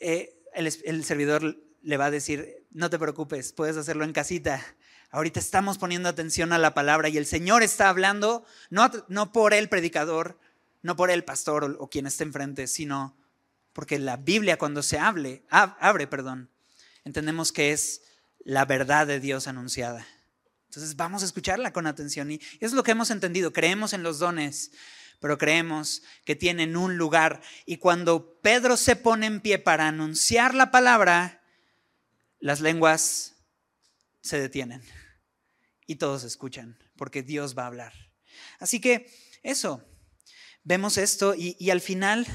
[0.00, 4.64] eh, el, servidor le va a decir, no te preocupes, puedes hacerlo en casita.
[5.10, 9.54] Ahorita estamos poniendo atención a la palabra y el Señor está hablando, no, no por
[9.54, 10.38] el predicador,
[10.82, 13.16] no por el pastor o, o, quien esté enfrente, sino
[13.72, 16.50] porque la Biblia cuando se hable, abre, perdón,
[17.04, 18.02] entendemos que es
[18.40, 20.06] la verdad de Dios anunciada.
[20.68, 22.30] Entonces vamos a escucharla con atención.
[22.30, 23.52] Y es lo que hemos entendido.
[23.52, 24.70] Creemos en los dones,
[25.18, 27.40] pero creemos que tienen un lugar.
[27.64, 31.37] Y cuando Pedro se pone en pie para anunciar la palabra,
[32.40, 33.36] las lenguas
[34.20, 34.82] se detienen
[35.86, 37.92] y todos escuchan, porque Dios va a hablar.
[38.58, 39.10] Así que
[39.42, 39.82] eso,
[40.62, 42.26] vemos esto y, al final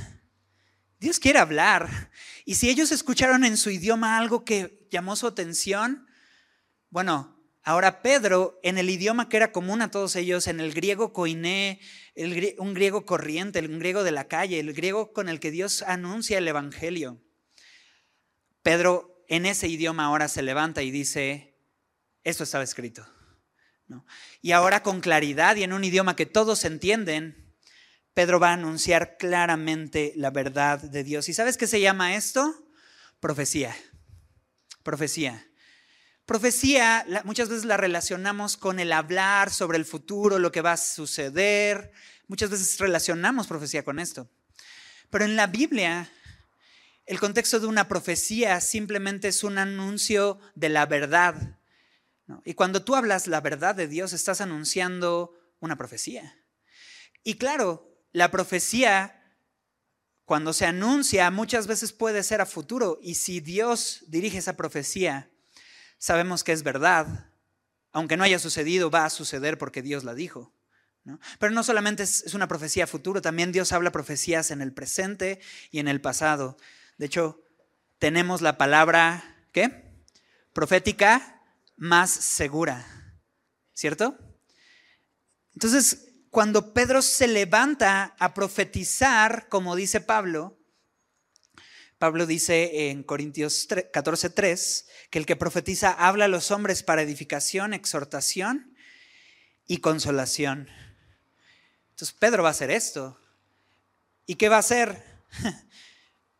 [0.99, 2.11] Dios quiere hablar.
[2.45, 6.07] Y si ellos escucharon en su idioma algo que llamó su atención,
[6.89, 7.33] bueno,
[7.65, 11.79] Ahora Pedro, en el idioma que era común a todos ellos, en el griego koiné,
[12.57, 16.37] un griego corriente, un griego de la calle, el griego con el que Dios anuncia
[16.37, 17.21] el Evangelio,
[18.63, 21.57] Pedro en ese idioma ahora se levanta y dice,
[22.23, 23.03] esto estaba escrito.
[24.41, 27.55] Y ahora con claridad y en un idioma que todos entienden,
[28.13, 31.29] Pedro va a anunciar claramente la verdad de Dios.
[31.29, 32.69] ¿Y sabes qué se llama esto?
[33.19, 33.75] Profecía.
[34.83, 35.47] Profecía.
[36.25, 40.77] Profecía muchas veces la relacionamos con el hablar sobre el futuro, lo que va a
[40.77, 41.91] suceder.
[42.27, 44.29] Muchas veces relacionamos profecía con esto.
[45.09, 46.09] Pero en la Biblia,
[47.05, 51.59] el contexto de una profecía simplemente es un anuncio de la verdad.
[52.45, 56.37] Y cuando tú hablas la verdad de Dios, estás anunciando una profecía.
[57.23, 59.21] Y claro, la profecía,
[60.25, 62.99] cuando se anuncia, muchas veces puede ser a futuro.
[63.01, 65.29] Y si Dios dirige esa profecía,
[65.97, 67.29] sabemos que es verdad.
[67.91, 70.53] Aunque no haya sucedido, va a suceder porque Dios la dijo.
[71.37, 75.79] Pero no solamente es, una profecía futuro, también Dios habla profecías en el presente y
[75.79, 76.57] en el pasado.
[76.97, 77.41] De hecho,
[77.99, 79.91] tenemos la palabra, ¿qué?
[80.53, 81.41] Profética
[81.75, 82.85] más segura,
[83.73, 84.17] ¿cierto?
[85.53, 90.57] Entonces, cuando Pedro se levanta a profetizar, como dice Pablo,
[91.99, 97.73] Pablo dice en Corintios 14:3 que el que profetiza habla a los hombres para edificación,
[97.73, 98.75] exhortación
[99.67, 100.67] y consolación.
[101.91, 103.17] Entonces Pedro va a hacer esto.
[104.25, 105.01] ¿Y qué va a hacer?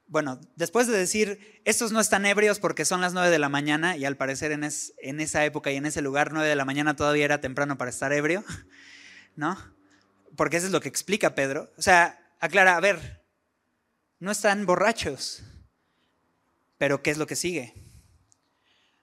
[0.08, 3.98] Bueno, después de decir, estos no están ebrios porque son las nueve de la mañana,
[3.98, 4.64] y al parecer en,
[5.20, 8.14] esa época y en ese lugar, nueve de la mañana todavía era temprano para estar
[8.14, 8.44] ebrio,
[9.36, 9.58] ¿no?
[10.36, 11.72] porque eso es lo que explica Pedro.
[11.78, 13.24] O sea, aclara, a ver,
[14.20, 15.44] no están borrachos,
[16.78, 17.74] pero ¿qué es lo que sigue?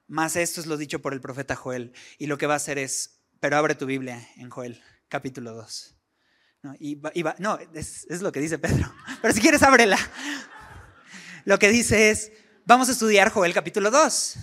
[0.09, 1.93] Más esto es lo dicho por el profeta Joel.
[2.19, 5.97] Y lo que va a hacer es, pero abre tu Biblia en Joel, capítulo 2.
[6.63, 6.75] No,
[7.39, 8.93] no es, es lo que dice Pedro.
[9.23, 9.97] Pero si quieres, ábrela.
[11.51, 12.31] Lo que dice es,
[12.65, 14.37] vamos a estudiar Joel capítulo 2.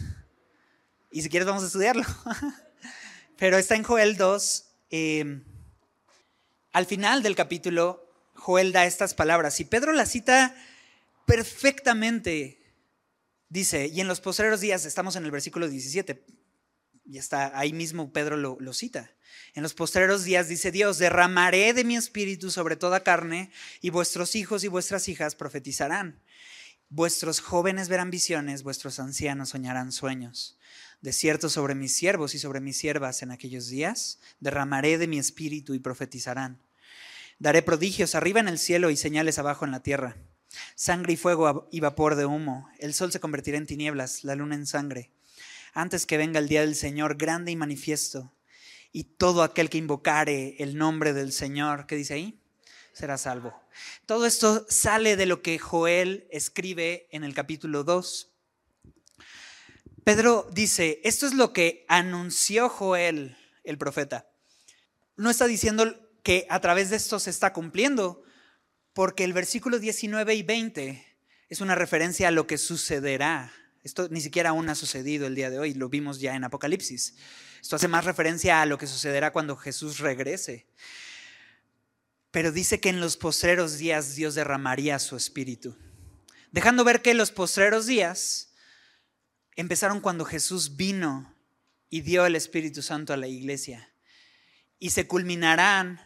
[1.10, 2.04] Y si quieres, vamos a estudiarlo.
[3.38, 4.66] Pero está en Joel 2.
[4.90, 5.42] Eh,
[6.74, 10.54] al final del capítulo, Joel da estas palabras y Pedro la cita
[11.26, 12.60] perfectamente.
[13.48, 16.26] Dice, y en los postreros días, estamos en el versículo 17,
[17.06, 19.14] y está ahí mismo Pedro lo, lo, cita.
[19.54, 23.50] En los postreros días dice Dios, derramaré de mi espíritu sobre toda carne,
[23.80, 26.22] y vuestros hijos y vuestras hijas profetizarán.
[26.90, 30.58] Vuestros jóvenes verán visiones, vuestros ancianos soñarán sueños.
[31.02, 35.20] De cierto, sobre mis siervos y sobre mis siervas en aquellos días, derramaré de mi
[35.20, 36.62] espíritu y profetizarán.
[37.40, 40.16] Daré prodigios arriba en el cielo y señales abajo en la tierra.
[40.76, 42.70] Sangre y fuego y vapor de humo.
[42.80, 45.12] El sol se convertirá en tinieblas, la luna en sangre.
[45.74, 48.34] Antes que venga el día del Señor grande y manifiesto.
[48.94, 52.40] Y todo aquel que invocare el nombre del Señor, ¿qué dice ahí?
[52.98, 53.54] Será salvo.
[54.08, 58.34] Todo esto sale de lo que Joel escribe en el capítulo 2.
[60.04, 64.28] Pedro dice, esto es lo que anunció Joel, el profeta.
[65.16, 68.24] No está diciendo que a través de esto se está cumpliendo,
[68.94, 71.06] porque el versículo 19 y 20
[71.50, 73.54] es una referencia a lo que sucederá.
[73.84, 77.14] Esto ni siquiera aún ha sucedido el día de hoy, lo vimos ya en Apocalipsis.
[77.62, 80.66] Esto hace más referencia a lo que sucederá cuando Jesús regrese.
[82.38, 85.76] Pero dice que en los postreros días Dios derramaría su espíritu,
[86.52, 88.54] dejando ver que los postreros días
[89.56, 91.34] empezaron cuando Jesús vino
[91.90, 93.92] y dio el Espíritu Santo a la iglesia
[94.78, 96.00] y se culminarán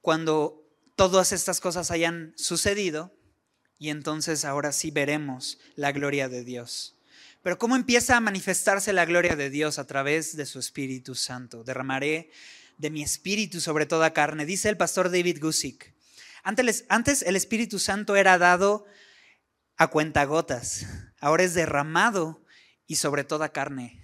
[0.00, 0.64] cuando
[0.94, 3.12] todas estas cosas hayan sucedido
[3.76, 6.94] y entonces ahora sí veremos la gloria de Dios.
[7.42, 11.64] Pero ¿cómo empieza a manifestarse la gloria de Dios a través de su Espíritu Santo?
[11.64, 12.30] Derramaré
[12.78, 15.94] de mi Espíritu sobre toda carne, dice el pastor David Gusick.
[16.42, 18.84] Antes, el Espíritu Santo era dado
[19.76, 20.86] a cuentagotas,
[21.20, 22.44] ahora es derramado
[22.86, 24.00] y sobre toda carne.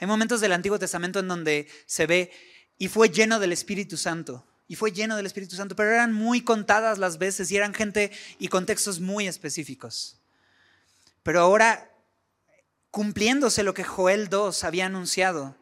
[0.00, 2.32] Hay momentos del Antiguo Testamento en donde se ve
[2.78, 6.42] y fue lleno del Espíritu Santo y fue lleno del Espíritu Santo, pero eran muy
[6.42, 10.20] contadas las veces y eran gente y contextos muy específicos.
[11.22, 11.90] Pero ahora,
[12.90, 15.56] cumpliéndose lo que Joel 2 había anunciado,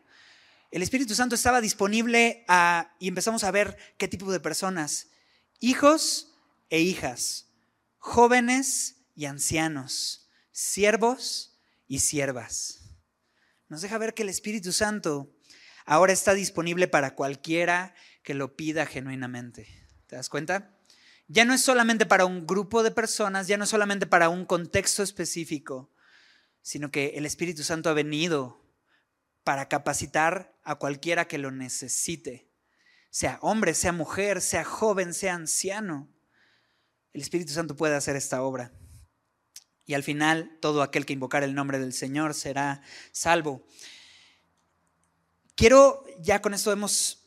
[0.73, 5.09] el Espíritu Santo estaba disponible a, y empezamos a ver qué tipo de personas,
[5.61, 6.35] hijos
[6.71, 7.51] e hijas,
[7.99, 12.81] jóvenes y ancianos, siervos y siervas.
[13.69, 15.37] Nos deja ver que el Espíritu Santo
[15.85, 19.69] ahora está disponible para cualquiera que lo pida genuinamente.
[20.07, 20.75] ¿Te das cuenta?
[21.29, 24.47] Ya no es solamente para un grupo de personas, ya no es solamente para un
[24.47, 25.93] contexto específico,
[26.63, 28.65] sino que el Espíritu Santo ha venido
[29.45, 32.49] para capacitar a cualquiera que lo necesite,
[33.11, 36.09] sea hombre, sea mujer, sea joven, sea anciano.
[37.13, 38.73] El Espíritu Santo puede hacer esta obra.
[39.85, 43.67] Y al final, todo aquel que invocar el nombre del Señor será salvo.
[45.55, 47.23] Quiero, ya con esto hemos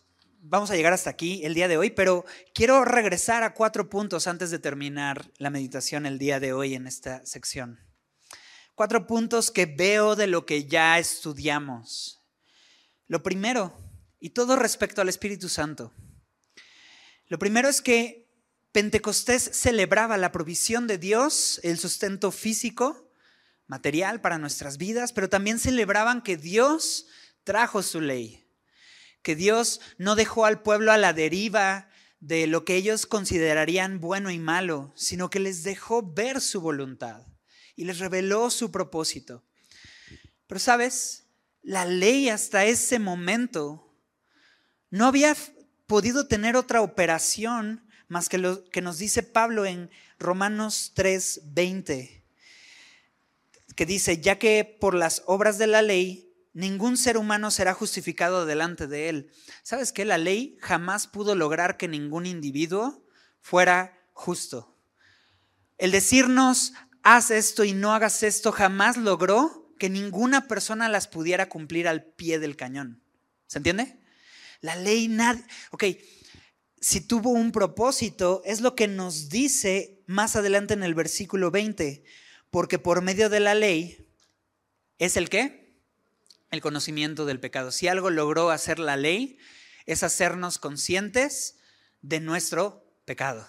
[0.47, 4.27] vamos a llegar hasta aquí el día de hoy, pero quiero regresar a cuatro puntos
[4.27, 7.79] antes de terminar la meditación el día de hoy en esta sección.
[8.75, 12.24] Cuatro puntos que veo de lo que ya estudiamos.
[13.07, 13.77] Lo primero,
[14.19, 15.93] y todo respecto al Espíritu Santo.
[17.27, 18.27] Lo primero es que
[18.71, 23.11] Pentecostés celebraba la provisión de Dios, el sustento físico,
[23.67, 27.07] material para nuestras vidas, pero también celebraban que Dios
[27.43, 28.47] trajo su ley,
[29.21, 31.89] que Dios no dejó al pueblo a la deriva
[32.19, 37.25] de lo que ellos considerarían bueno y malo, sino que les dejó ver su voluntad
[37.75, 39.43] y les reveló su propósito.
[40.47, 41.24] Pero sabes,
[41.65, 43.91] la ley hasta ese momento
[44.91, 45.35] no había
[45.87, 49.89] podido tener otra operación más que lo que nos dice Pablo en
[50.19, 52.23] Romanos 3:20,
[53.75, 58.45] que dice, ya que por las obras de la ley ningún ser humano será justificado
[58.45, 59.31] delante de él.
[59.63, 63.03] ¿Sabes que La ley jamás pudo lograr que ningún individuo
[63.41, 64.77] fuera justo.
[65.79, 71.49] El decirnos, haz esto y no hagas esto, jamás logró que ninguna persona las pudiera
[71.49, 73.01] cumplir al pie del cañón.
[73.47, 73.99] ¿Se entiende?
[74.61, 75.83] La ley, nadie, ok,
[76.79, 82.03] si tuvo un propósito, es lo que nos dice más adelante en el versículo 20,
[82.49, 84.07] porque por medio de la ley
[84.97, 85.65] es el qué?
[86.55, 87.71] el conocimiento del pecado.
[87.71, 89.37] Si algo logró hacer la ley,
[89.85, 91.57] es hacernos conscientes
[92.01, 93.47] de nuestro pecado.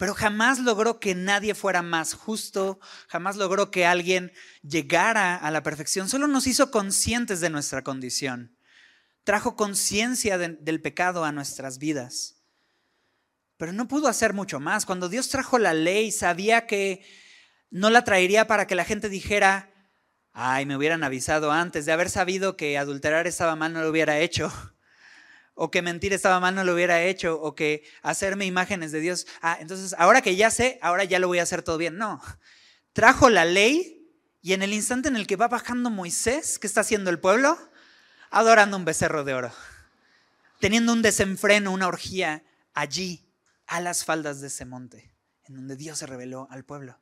[0.00, 4.32] Pero jamás logró que nadie fuera más justo, jamás logró que alguien
[4.62, 8.56] llegara a la perfección, solo nos hizo conscientes de nuestra condición.
[9.24, 12.36] Trajo conciencia del pecado a nuestras vidas.
[13.58, 14.86] Pero no pudo hacer mucho más.
[14.86, 17.04] Cuando Dios trajo la ley, sabía que
[17.68, 19.70] no la traería para que la gente dijera,
[20.32, 24.18] Ay, me hubieran avisado antes de haber sabido que adulterar estaba mal, no lo hubiera
[24.18, 24.50] hecho.
[25.62, 27.38] O que mentir estaba mal, no lo hubiera hecho.
[27.38, 29.26] O que hacerme imágenes de Dios.
[29.42, 31.98] Ah, entonces ahora que ya sé, ahora ya lo voy a hacer todo bien.
[31.98, 32.22] No.
[32.94, 36.80] Trajo la ley y en el instante en el que va bajando Moisés, ¿qué está
[36.80, 37.58] haciendo el pueblo?
[38.30, 39.52] Adorando un becerro de oro.
[40.60, 42.42] Teniendo un desenfreno, una orgía
[42.72, 43.26] allí,
[43.66, 46.98] a las faldas de ese monte, en donde Dios se reveló al pueblo.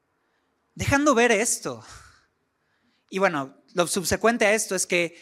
[0.75, 1.85] Dejando ver esto.
[3.09, 5.17] Y bueno, lo subsecuente a esto es que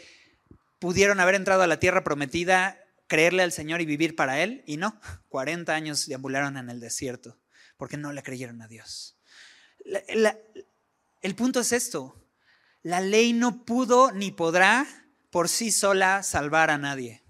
[0.79, 4.77] pudieron haber entrado a la tierra prometida, creerle al Señor y vivir para Él, y
[4.77, 7.39] no, 40 años deambularon en el desierto,
[7.77, 9.19] porque no le creyeron a Dios.
[11.23, 12.27] el punto es esto,
[12.83, 14.87] la ley no pudo ni podrá
[15.31, 17.23] por sí sola salvar a nadie.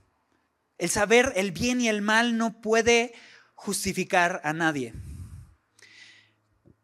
[0.79, 3.15] El saber el bien y el mal no puede
[3.55, 4.93] justificar a nadie.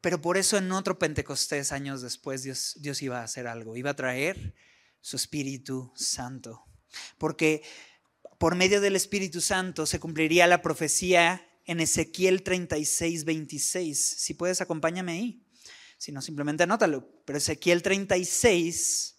[0.01, 3.91] Pero por eso en otro Pentecostés, años después, Dios, Dios iba a hacer algo, iba
[3.91, 4.55] a traer
[5.01, 6.65] su Espíritu Santo.
[7.19, 7.63] Porque
[8.43, 14.17] por medio del Espíritu Santo se cumpliría la profecía en Ezequiel 36, 26.
[14.19, 15.47] Si puedes, acompáñame ahí.
[15.97, 17.09] Si no, simplemente anótalo.
[17.25, 19.17] Pero Ezequiel 36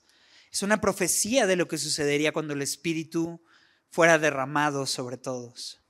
[0.52, 3.42] es una profecía de lo que sucedería cuando el Espíritu
[3.90, 5.82] fuera derramado sobre todos.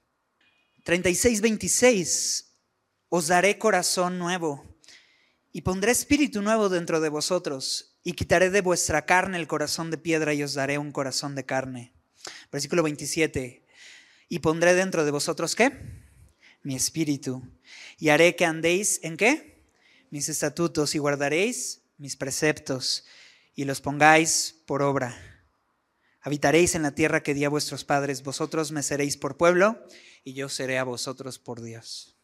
[0.84, 2.54] 36, 26.
[3.10, 4.78] Os daré corazón nuevo
[5.52, 9.98] y pondré espíritu nuevo dentro de vosotros, y quitaré de vuestra carne el corazón de
[9.98, 11.94] piedra y os daré un corazón de carne.
[12.52, 13.66] Versículo 27.
[14.30, 15.72] Y pondré dentro de vosotros qué?
[16.64, 17.42] Mi espíritu.
[17.98, 19.64] Y haré que andéis en qué?
[20.10, 23.06] Mis estatutos y guardaréis mis preceptos
[23.56, 25.16] y los pongáis por obra.
[26.20, 29.88] Habitaréis en la tierra que di a vuestros padres, vosotros me seréis por pueblo
[30.24, 32.18] y yo seré a vosotros por Dios.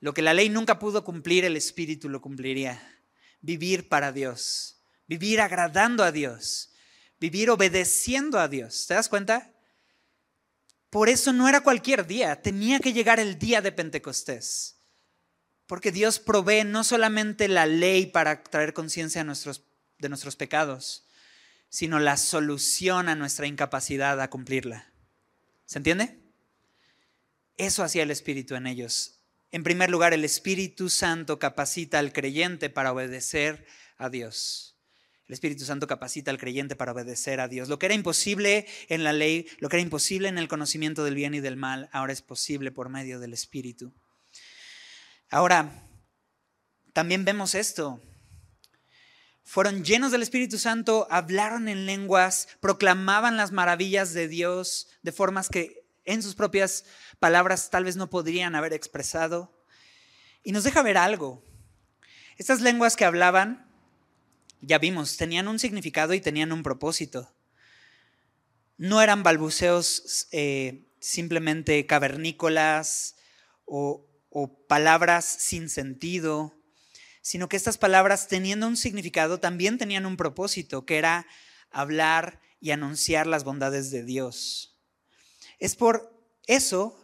[0.00, 3.00] Lo que la ley nunca pudo cumplir, el Espíritu lo cumpliría.
[3.40, 6.73] Vivir para Dios, vivir agradando a Dios,
[7.30, 8.86] vivir obedeciendo a Dios.
[8.86, 9.50] ¿Te das cuenta?
[10.90, 14.76] Por eso no era cualquier día, tenía que llegar el día de Pentecostés.
[15.66, 21.06] Porque Dios provee no solamente la ley para traer conciencia de nuestros pecados,
[21.70, 24.92] sino la solución a nuestra incapacidad a cumplirla.
[25.64, 26.20] ¿Se entiende?
[27.56, 29.18] Eso hacía el Espíritu en ellos.
[29.50, 33.64] En primer lugar, el Espíritu Santo capacita al creyente para obedecer
[33.96, 34.73] a Dios.
[35.26, 37.68] El Espíritu Santo capacita al creyente para obedecer a Dios.
[37.68, 41.14] Lo que era imposible en la ley, lo que era imposible en el conocimiento del
[41.14, 43.94] bien y del mal, ahora es posible por medio del Espíritu.
[45.30, 45.88] Ahora,
[46.92, 48.02] también vemos esto.
[49.42, 55.48] Fueron llenos del Espíritu Santo, hablaron en lenguas, proclamaban las maravillas de Dios de formas
[55.48, 56.84] que en sus propias
[57.18, 59.64] palabras tal vez no podrían haber expresado.
[60.42, 61.42] Y nos deja ver algo.
[62.36, 63.63] Estas lenguas que hablaban,
[64.66, 67.34] ya vimos, tenían un significado y tenían un propósito.
[68.76, 73.16] No eran balbuceos eh, simplemente cavernícolas
[73.64, 76.54] o, o palabras sin sentido,
[77.22, 81.26] sino que estas palabras teniendo un significado también tenían un propósito, que era
[81.70, 84.76] hablar y anunciar las bondades de Dios.
[85.58, 87.03] Es por eso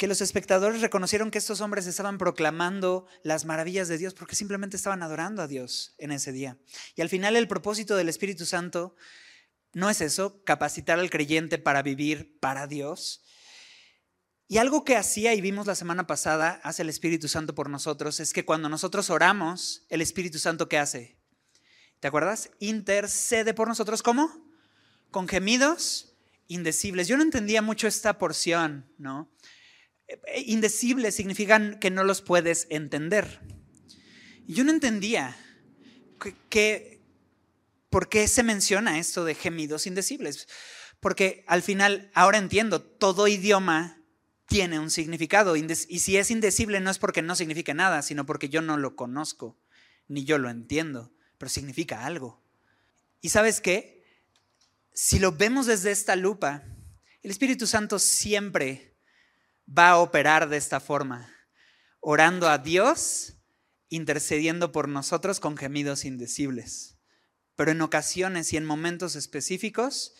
[0.00, 4.78] que los espectadores reconocieron que estos hombres estaban proclamando las maravillas de Dios porque simplemente
[4.78, 6.56] estaban adorando a Dios en ese día.
[6.96, 8.96] Y al final el propósito del Espíritu Santo
[9.74, 13.22] no es eso, capacitar al creyente para vivir para Dios.
[14.48, 18.20] Y algo que hacía y vimos la semana pasada, hace el Espíritu Santo por nosotros,
[18.20, 21.18] es que cuando nosotros oramos, el Espíritu Santo ¿qué hace?
[22.00, 22.48] ¿Te acuerdas?
[22.58, 24.50] Intercede por nosotros, ¿cómo?
[25.10, 26.14] Con gemidos
[26.48, 27.06] indecibles.
[27.06, 29.30] Yo no entendía mucho esta porción, ¿no?
[30.46, 33.40] Indecibles significan que no los puedes entender.
[34.46, 35.36] Y yo no entendía
[36.48, 37.00] que,
[37.88, 40.48] por qué se menciona esto de gemidos indecibles.
[41.00, 44.02] Porque al final, ahora entiendo, todo idioma
[44.46, 45.56] tiene un significado.
[45.56, 48.96] Y si es indecible no es porque no signifique nada, sino porque yo no lo
[48.96, 49.58] conozco,
[50.08, 52.42] ni yo lo entiendo, pero significa algo.
[53.20, 54.04] ¿Y sabes qué?
[54.92, 56.64] Si lo vemos desde esta lupa,
[57.22, 58.89] el Espíritu Santo siempre
[59.76, 61.32] va a operar de esta forma,
[62.00, 63.34] orando a Dios,
[63.88, 66.98] intercediendo por nosotros con gemidos indecibles.
[67.56, 70.14] Pero en ocasiones y en momentos específicos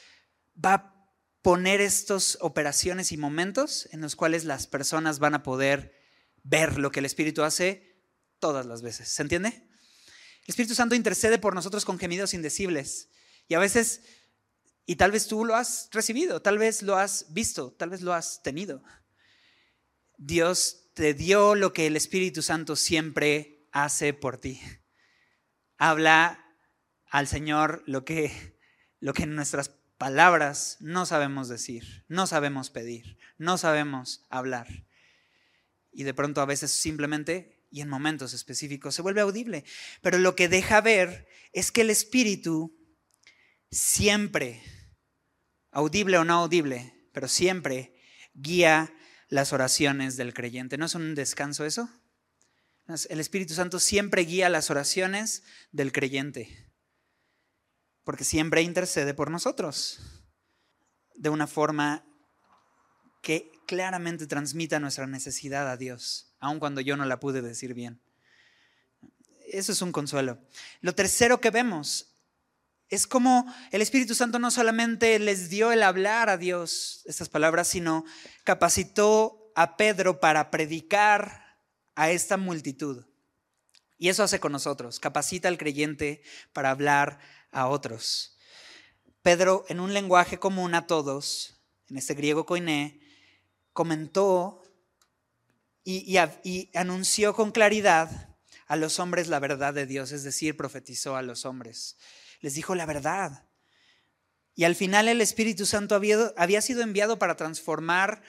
[0.63, 1.01] va a
[1.43, 5.95] poner estas operaciones y momentos en los cuales las personas van a poder
[6.43, 8.05] ver lo que el Espíritu hace
[8.39, 9.09] todas las veces.
[9.09, 9.49] ¿Se entiende?
[9.49, 13.09] El Espíritu Santo intercede por nosotros con gemidos indecibles.
[13.49, 14.03] Y a veces,
[14.85, 18.13] y tal vez tú lo has recibido, tal vez lo has visto, tal vez lo
[18.13, 18.83] has tenido.
[20.23, 24.61] Dios te dio lo que el Espíritu Santo siempre hace por ti.
[25.79, 26.45] Habla
[27.07, 28.59] al Señor lo que,
[29.01, 34.69] lo que en nuestras palabras no sabemos decir, no sabemos pedir, no sabemos hablar.
[35.91, 39.65] Y de pronto a veces simplemente y en momentos específicos se vuelve audible.
[40.03, 42.79] Pero lo que deja ver es que el Espíritu
[43.71, 44.63] siempre,
[45.71, 47.95] audible o no audible, pero siempre
[48.35, 48.95] guía
[49.31, 50.77] las oraciones del creyente.
[50.77, 51.89] ¿No es un descanso eso?
[53.09, 56.69] El Espíritu Santo siempre guía las oraciones del creyente,
[58.05, 60.01] porque siempre intercede por nosotros
[61.15, 62.05] de una forma
[63.23, 68.01] que claramente transmita nuestra necesidad a Dios, aun cuando yo no la pude decir bien.
[69.47, 70.39] Eso es un consuelo.
[70.81, 72.10] Lo tercero que vemos
[72.91, 77.69] es como el Espíritu Santo no solamente les dio el hablar a Dios estas palabras,
[77.69, 78.05] sino
[78.43, 81.57] capacitó a Pedro para predicar
[81.95, 83.07] a esta multitud.
[83.97, 86.23] Y eso hace con nosotros, capacita al creyente
[86.53, 87.21] para hablar
[87.53, 88.37] a otros.
[89.23, 93.01] Pedro, en un lenguaje común a todos, en este griego koiné,
[93.73, 94.63] comentó
[95.85, 98.37] y, y anunció con claridad
[98.67, 101.97] a los hombres la verdad de Dios, es decir, profetizó a los hombres
[102.41, 103.47] les dijo la verdad.
[104.55, 108.23] Y al final el Espíritu Santo había, sido enviado para transformar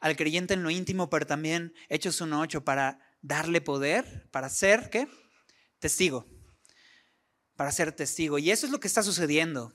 [0.00, 5.08] al creyente en lo íntimo, pero también Hechos 1.8 para darle poder, para ser, ¿qué?
[5.78, 6.26] Testigo.
[7.56, 8.38] Para ser testigo.
[8.38, 9.72] Y eso es lo que está sucediendo.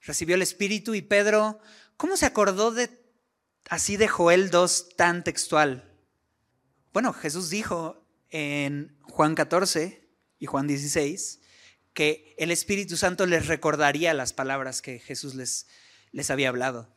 [0.00, 1.60] Recibió el Espíritu y Pedro,
[1.96, 2.90] ¿cómo se acordó de
[3.68, 5.98] así de Joel 2 tan textual?
[6.92, 11.41] Bueno, Jesús dijo en Juan 14 y Juan 16,
[11.94, 15.66] que el Espíritu Santo les recordaría las palabras que Jesús les,
[16.12, 16.94] les había hablado.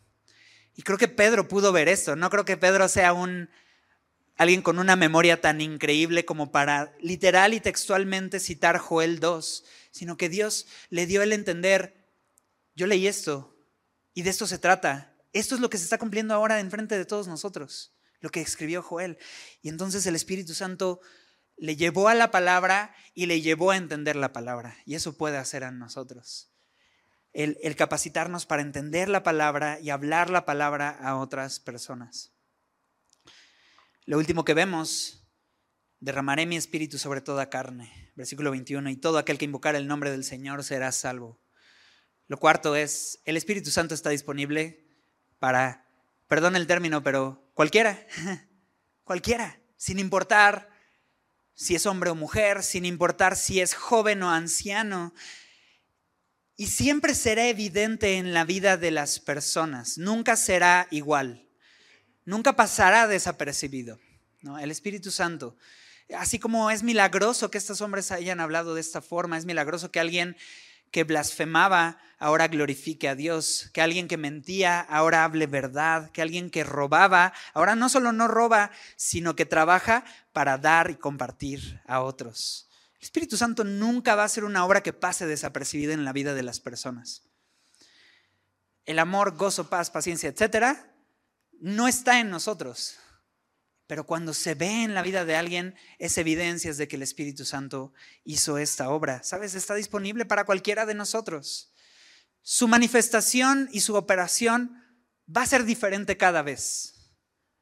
[0.75, 2.15] Y creo que Pedro pudo ver esto.
[2.15, 3.49] No creo que Pedro sea un
[4.37, 10.17] alguien con una memoria tan increíble como para literal y textualmente citar Joel 2, sino
[10.17, 12.05] que Dios le dio el entender,
[12.75, 13.55] yo leí esto
[14.13, 15.13] y de esto se trata.
[15.31, 18.41] Esto es lo que se está cumpliendo ahora en frente de todos nosotros, lo que
[18.41, 19.17] escribió Joel.
[19.61, 21.01] Y entonces el Espíritu Santo
[21.57, 24.77] le llevó a la palabra y le llevó a entender la palabra.
[24.85, 26.51] Y eso puede hacer a nosotros.
[27.33, 32.31] El, capacitarnos para entender la palabra y hablar la palabra a otras personas.
[34.05, 35.27] Lo último que vemos,
[35.99, 38.11] derramaré mi espíritu sobre toda carne.
[38.15, 41.41] Versículo 21, y todo aquel que invocar el nombre del Señor será salvo.
[42.27, 44.87] Lo cuarto es, el Espíritu Santo está disponible
[45.37, 45.85] para,
[46.27, 48.07] perdón el término, pero cualquiera,
[49.03, 50.74] cualquiera, sin importar
[51.55, 55.13] si es hombre o mujer, sin importar si es joven o anciano.
[56.57, 61.49] Y siempre será evidente en la vida de las personas, nunca será igual,
[62.23, 63.99] nunca pasará desapercibido.
[64.41, 64.59] ¿no?
[64.59, 65.57] El Espíritu Santo,
[66.15, 69.99] así como es milagroso que estos hombres hayan hablado de esta forma, es milagroso que
[69.99, 70.37] alguien
[70.91, 76.49] que blasfemaba ahora glorifique a Dios, que alguien que mentía ahora hable verdad, que alguien
[76.49, 82.01] que robaba ahora no solo no roba, sino que trabaja para dar y compartir a
[82.01, 82.69] otros.
[82.99, 86.33] El Espíritu Santo nunca va a ser una obra que pase desapercibida en la vida
[86.33, 87.23] de las personas.
[88.85, 90.93] El amor, gozo, paz, paciencia, etcétera,
[91.59, 92.97] no está en nosotros.
[93.87, 97.45] Pero cuando se ve en la vida de alguien, es evidencia de que el Espíritu
[97.45, 99.21] Santo hizo esta obra.
[99.23, 99.53] ¿Sabes?
[99.53, 101.71] Está disponible para cualquiera de nosotros.
[102.41, 104.83] Su manifestación y su operación
[105.35, 106.93] va a ser diferente cada vez.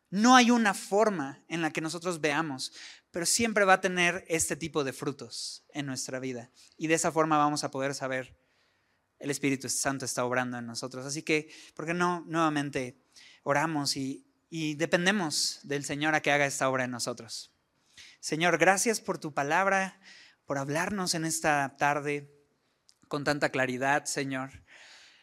[0.10, 2.72] No hay una forma en la que nosotros veamos,
[3.12, 6.52] pero siempre va a tener este tipo de frutos en nuestra vida.
[6.78, 8.38] Y de esa forma vamos a poder saber
[9.24, 11.06] el Espíritu Santo está obrando en nosotros.
[11.06, 12.98] Así que, ¿por qué no nuevamente
[13.44, 17.52] oramos y y dependemos del Señor a que haga esta obra en nosotros.
[18.20, 20.00] Señor, gracias por tu palabra,
[20.46, 22.30] por hablarnos en esta tarde
[23.08, 24.64] con tanta claridad, Señor.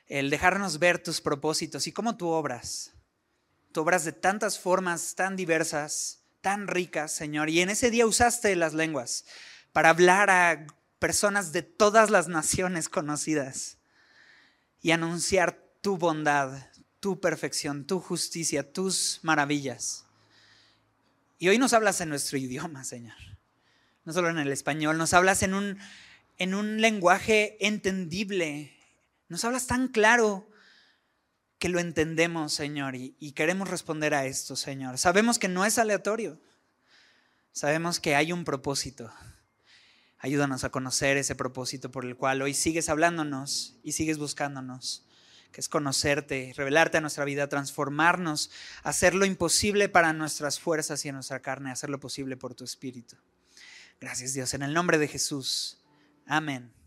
[0.07, 2.91] El dejarnos ver tus propósitos y cómo tú obras.
[3.71, 7.51] Tú obras de tantas formas tan diversas, tan ricas, Señor.
[7.51, 9.27] Y en ese día usaste las lenguas
[9.73, 10.67] para hablar a
[10.99, 13.79] personas de todas las naciones conocidas
[14.81, 16.67] y anunciar tu bondad,
[17.01, 20.05] tu perfección, tu justicia, tus maravillas.
[21.39, 23.17] Y hoy nos hablas en nuestro idioma, Señor.
[24.05, 25.79] No solo en el español, nos hablas en un,
[26.39, 28.77] en un lenguaje entendible.
[29.29, 30.49] Nos hablas tan claro
[31.59, 34.97] que lo entendemos, Señor, y, y queremos responder a esto, Señor.
[34.99, 36.41] Sabemos que no es aleatorio.
[37.53, 39.13] Sabemos que hay un propósito.
[40.19, 45.07] Ayúdanos a conocer ese propósito por el cual hoy sigues hablándonos y sigues buscándonos
[45.53, 48.51] que es conocerte, revelarte a nuestra vida, transformarnos,
[48.83, 52.65] hacer lo imposible para nuestras fuerzas y en nuestra carne, hacer lo posible por tu
[52.65, 53.17] espíritu.
[54.01, 55.79] Gracias Dios, en el nombre de Jesús.
[56.27, 56.80] Amén.